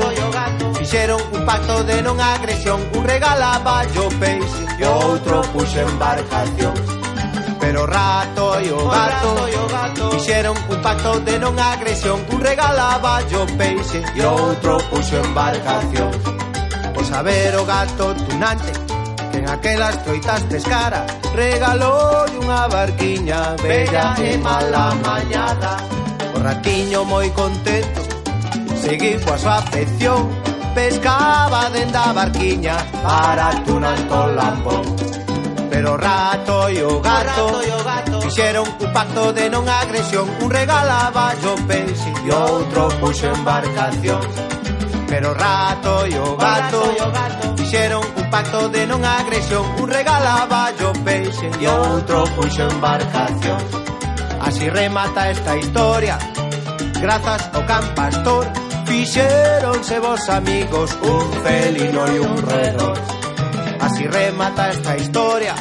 [0.79, 2.79] Fixeron un pacto de non agresión.
[2.95, 6.73] Un regalaba yo peixe E outro puxo embarcación
[7.59, 12.23] Pero o rato e o gato, Fixeron un pacto de non agresión.
[12.31, 16.11] Un regalaba yo peixe E outro puxo embarcación
[16.95, 18.92] Por saber o gato tunante
[19.33, 25.77] en aquelas troitas pescara Regalou unha barquiña Bella e mala mañada
[26.35, 28.01] O ratiño moi contento
[28.83, 30.27] Seguiu coa súa afección.
[30.75, 34.85] Pescaba dende a barquiña Para tunanto lambón
[35.69, 37.49] Pero o rato e o gato.
[38.21, 40.29] Fixeron un pacto de non agresión.
[40.39, 44.52] Un regalaba o peixe E outro puxo embarcación
[45.13, 46.81] Pero o rato e o gato,
[47.55, 53.61] Fixeron un pacto de non agresión Un regalaba o peixe e outro puxo embarcación
[54.41, 56.17] Así remata esta historia
[56.97, 58.49] Grazas ao can pastor
[58.89, 62.97] Fixeronse vos amigos un felino e un redor.
[63.85, 65.53] Así remata esta historia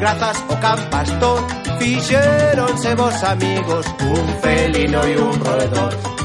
[0.00, 1.44] Grazas ao can pastor
[1.76, 6.21] Fixeronse vos amigos un felino e un roedor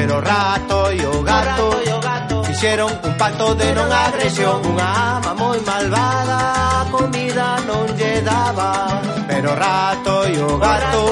[0.00, 4.64] Pero o rato e o gato, Fixeron un pacto de non agresión.
[4.64, 8.96] Unha ama moi malvada comida non lle daba.
[9.28, 11.02] Pero o rato e o gato,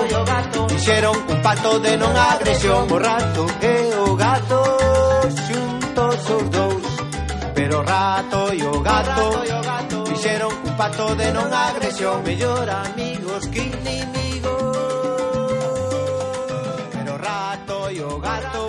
[0.73, 2.89] Fixeron un pacto de non agresión.
[2.89, 4.61] O rato e o gato
[5.37, 6.89] xuntos os dous
[7.53, 9.45] Pero o rato e o gato,
[10.09, 12.25] fixeron un pacto de non agresión.
[12.25, 14.57] Mellor amigos que inimigos
[16.97, 18.69] Pero rato e o gato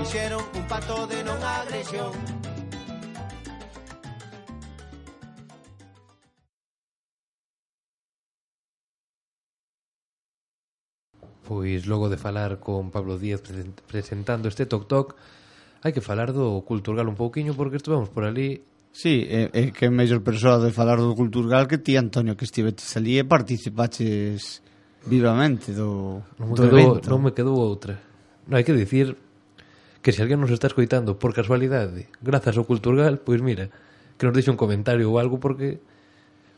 [0.00, 2.12] Fixeron un pacto de non agresión
[11.44, 13.44] Pois logo de falar con Pablo Díaz
[13.84, 15.08] presentando este Tok Tok
[15.84, 19.86] Hai que falar do Culturgal un pouquiño porque estuvemos por ali Sí, é, é que
[19.86, 24.66] é mellor persoa de falar do Culturgal que ti, Antonio, que estive ali e participaches
[25.06, 27.06] vivamente do, non me do quedou, evento.
[27.06, 28.09] Non me quedou outra.
[28.50, 29.14] No hai que dicir
[30.02, 33.70] que se alguén nos está escoitando por casualidade, grazas ao Culturgal, pois mira,
[34.18, 35.78] que nos deixe un comentario ou algo porque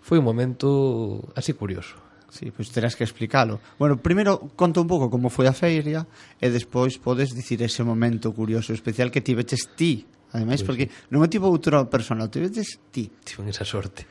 [0.01, 2.01] foi un momento así curioso.
[2.33, 3.61] Sí, pois terás que explicalo.
[3.77, 6.09] Bueno, primeiro conta un pouco como foi a feira
[6.41, 11.13] e despois podes dicir ese momento curioso especial que tiveches ti, ademais, pois porque sí.
[11.13, 13.13] non é tipo outra persona, tiveches ti.
[13.21, 14.09] Tiven esa sorte.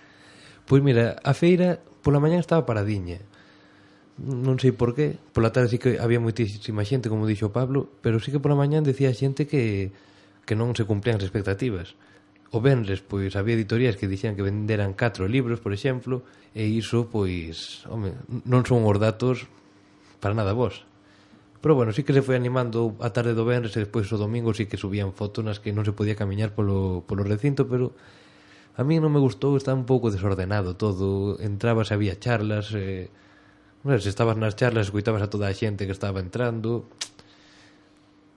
[0.70, 3.26] Pois mira, a feira pola mañá estaba paradiña
[4.22, 8.22] non sei por qué, pola tarde sí que había moitísima xente, como dixo Pablo, pero
[8.22, 9.89] sí que pola mañá decía xente que,
[10.45, 11.97] que non se cumplían as expectativas.
[12.53, 16.22] O Benres, pois, había editorías que dixían que venderan 4 libros, por exemplo,
[16.53, 18.13] e iso, pois, home,
[18.45, 19.49] non son os datos
[20.22, 20.86] para nada vos.
[21.61, 24.53] Pero bueno, sí que se foi animando a tarde do Benres e despois o domingo
[24.53, 27.93] sí que subían fotos nas que non se podía camiñar polo, polo recinto, pero
[28.78, 33.13] a mí non me gustou, está un pouco desordenado todo, entrabas, había charlas, eh,
[33.84, 36.86] Hombre, se estabas nas charlas, escuitabas a toda a xente que estaba entrando.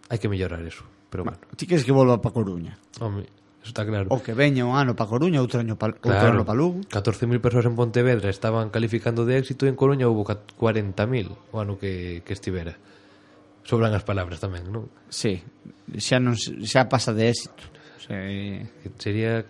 [0.08, 0.84] Hai que mellorar eso.
[1.12, 1.38] Pero bueno.
[1.56, 2.80] Ti queres que volva para Coruña?
[3.00, 3.28] Home,
[3.60, 4.08] eso está claro.
[4.08, 6.40] O que veña un ano para Coruña, outro ano para claro.
[6.40, 6.80] ano pa Lugo.
[6.88, 11.76] 14.000 persoas en Pontevedra estaban calificando de éxito e en Coruña houve 40.000 o ano
[11.76, 12.76] que, que estivera.
[13.64, 14.92] Sobran as palabras tamén, non?
[15.08, 15.40] Sí,
[15.96, 17.64] xa, non, xa pasa de éxito.
[18.04, 19.48] que Sería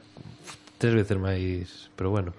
[0.78, 2.30] tres veces máis, pero bueno.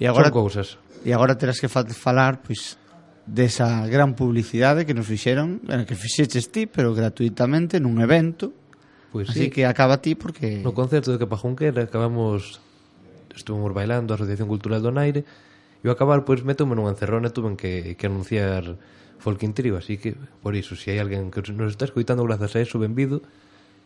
[0.00, 0.80] E agora, Son cousas.
[1.04, 2.80] E agora terás que falar, pois,
[3.26, 8.52] desa gran publicidade que nos fixeron, eh, que fixeches ti, pero gratuitamente nun evento.
[9.10, 9.50] Pois pues Así sí.
[9.50, 12.62] que acaba ti porque no concerto de que Pajunquera acabamos
[13.34, 15.26] estuvemos bailando a Asociación Cultural do Naire
[15.82, 18.78] e ao acabar pois metome nunha encerrona tuven que, que anunciar
[19.20, 22.56] Folkin Trio, así que por iso, se si hai alguén que nos está escoitando grazas
[22.56, 23.20] a eso, benvido,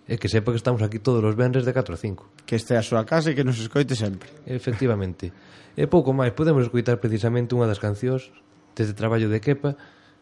[0.06, 2.46] e que sepa que estamos aquí todos os vendres de 4 a 5.
[2.46, 4.30] Que este a súa casa e que nos escoite sempre.
[4.46, 5.32] Efectivamente.
[5.74, 8.30] e pouco máis, podemos escoitar precisamente unha das cancións
[8.74, 9.76] deste traballo de Kepa,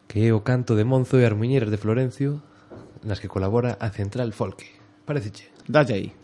[0.07, 2.43] que é o canto de Monzo e as muñeiras de Florencio,
[3.03, 4.69] nas que colabora a Central Folke.
[5.05, 5.51] Pareceche?
[5.69, 6.22] Dalle aí.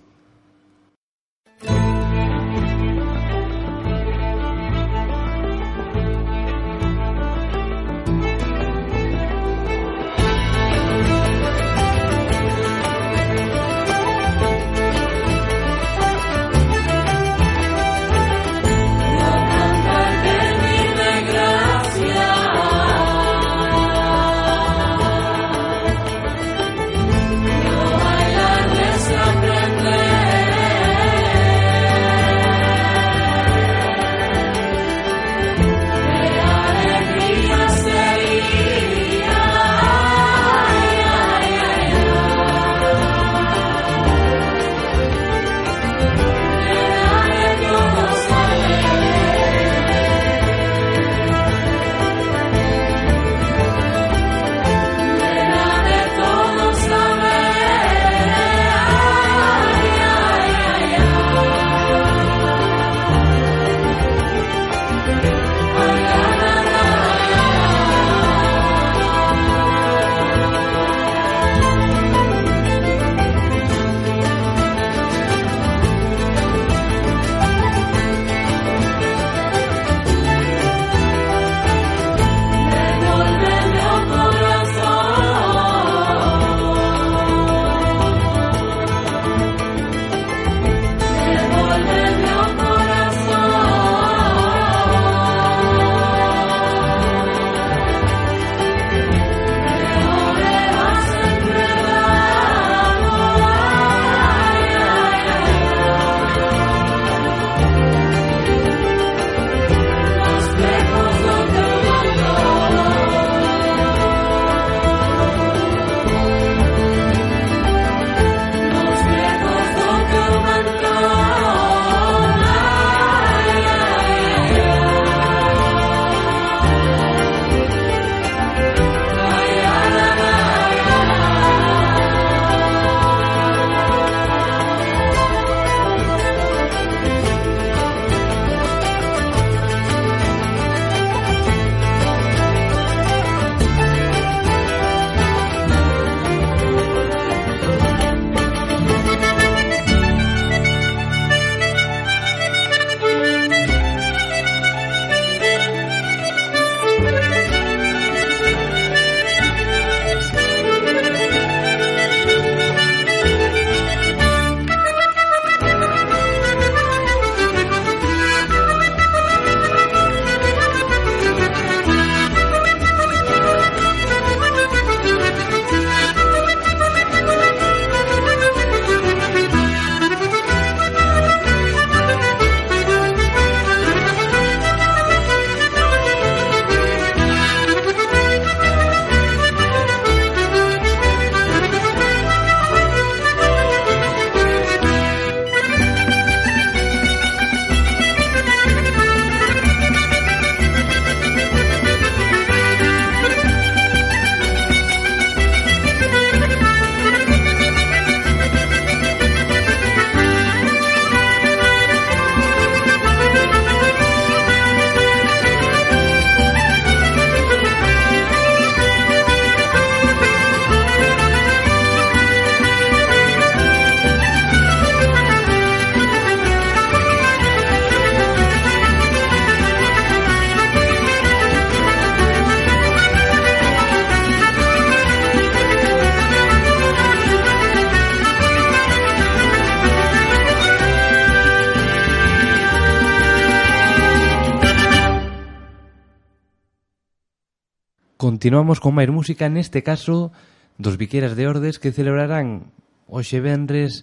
[248.19, 250.35] Continuamos con máis música, neste caso
[250.75, 252.75] dos Viqueiras de Ordes que celebrarán
[253.07, 254.03] hoxe venres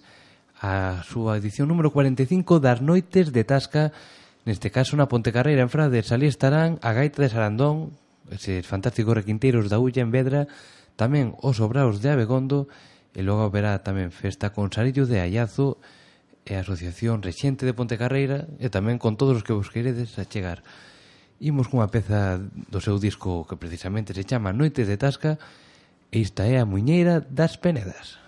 [0.56, 3.92] a súa edición número 45 das Noites de Tasca,
[4.48, 7.92] neste caso na Pontecarreira en Frades, ali estarán a Gaita de Sarandón,
[8.32, 10.48] eses fantásticos requinteiros da Ulla en Vedra,
[10.96, 12.72] tamén os Obraos de Abegondo,
[13.12, 15.76] e logo haberá tamén festa con Sarillo de Ayazo
[16.48, 20.24] e a Asociación Rexente de Pontecarreira, e tamén con todos os que vos queredes a
[20.24, 20.64] chegar.
[21.40, 25.36] Imos cunha peza do seu disco que precisamente se chama Noites de Tasca
[26.08, 28.25] e esta é a muñeira das Penedas.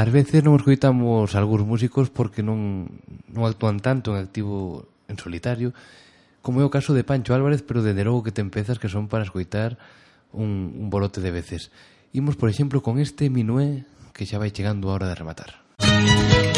[0.00, 2.88] Ás veces non escoitamos algúns músicos porque non,
[3.28, 5.76] non actúan tanto en activo en solitario,
[6.40, 9.12] como é o caso de Pancho Álvarez, pero de logo que ten pezas que son
[9.12, 9.76] para escoitar
[10.32, 11.68] un, un bolote de veces.
[12.16, 13.84] Imos, por exemplo, con este minué
[14.16, 15.60] que xa vai chegando a hora de rematar.
[15.84, 16.49] Música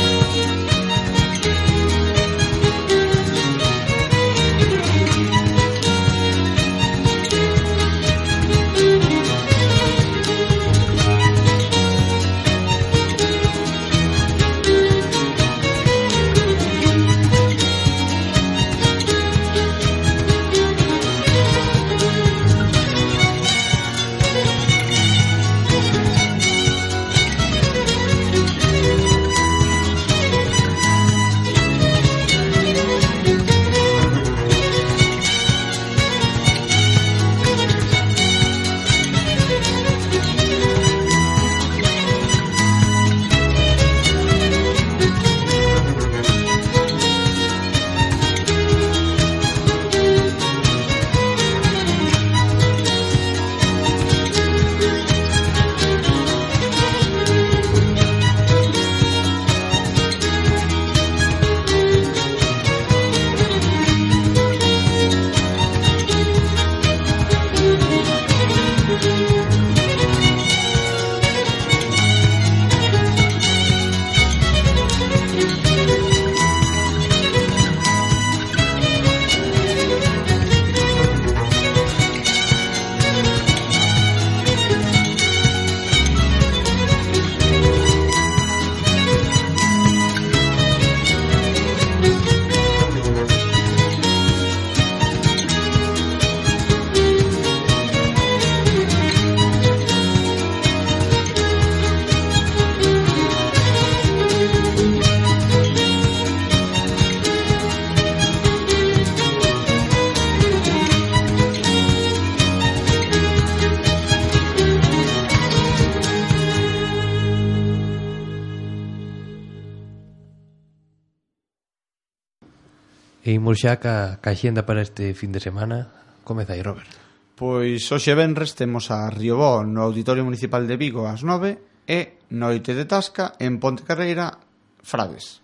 [123.32, 125.88] imos xa ca, ca xenda para este fin de semana.
[126.22, 126.88] Comeza aí, Robert.
[127.34, 131.58] Pois hoxe venres temos a Riobó no Auditorio Municipal de Vigo ás 9
[131.88, 134.38] e Noite de Tasca en Ponte Carreira,
[134.84, 135.42] Frades.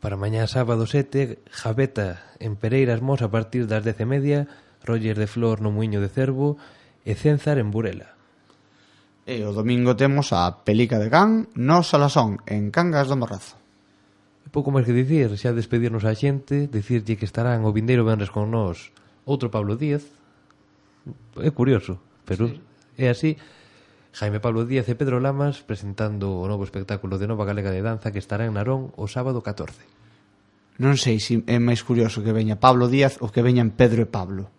[0.00, 4.38] Para mañá sábado 7, Javeta en Pereiras Mos a partir das 10 e media,
[4.80, 6.56] Roger de Flor no Muiño de Cervo
[7.04, 8.16] e Cenzar en Burela.
[9.28, 13.60] E o domingo temos a Pelica de Can no Salasón en Cangas do Morrazo
[14.50, 18.50] pouco máis que dicir, xa despedirnos a xente, dicirlle que estarán o vindeiro venres con
[18.50, 18.90] nós
[19.26, 20.04] outro Pablo Díaz.
[21.38, 22.58] É curioso, pero sí.
[22.98, 23.38] é así.
[24.10, 28.10] Jaime Pablo Díaz e Pedro Lamas presentando o novo espectáculo de Nova Galega de Danza
[28.10, 29.86] que estará en Narón o sábado 14.
[30.82, 34.08] Non sei se é máis curioso que veña Pablo Díaz ou que veñan Pedro e
[34.10, 34.50] Pablo.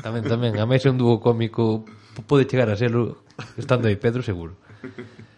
[0.00, 1.84] Tamén, tamén, a máis é un dúo cómico
[2.24, 3.24] pode chegar a serlo
[3.60, 4.56] estando aí Pedro seguro.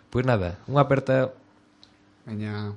[0.08, 1.34] Pois nada, unha aperta
[2.28, 2.76] Veña.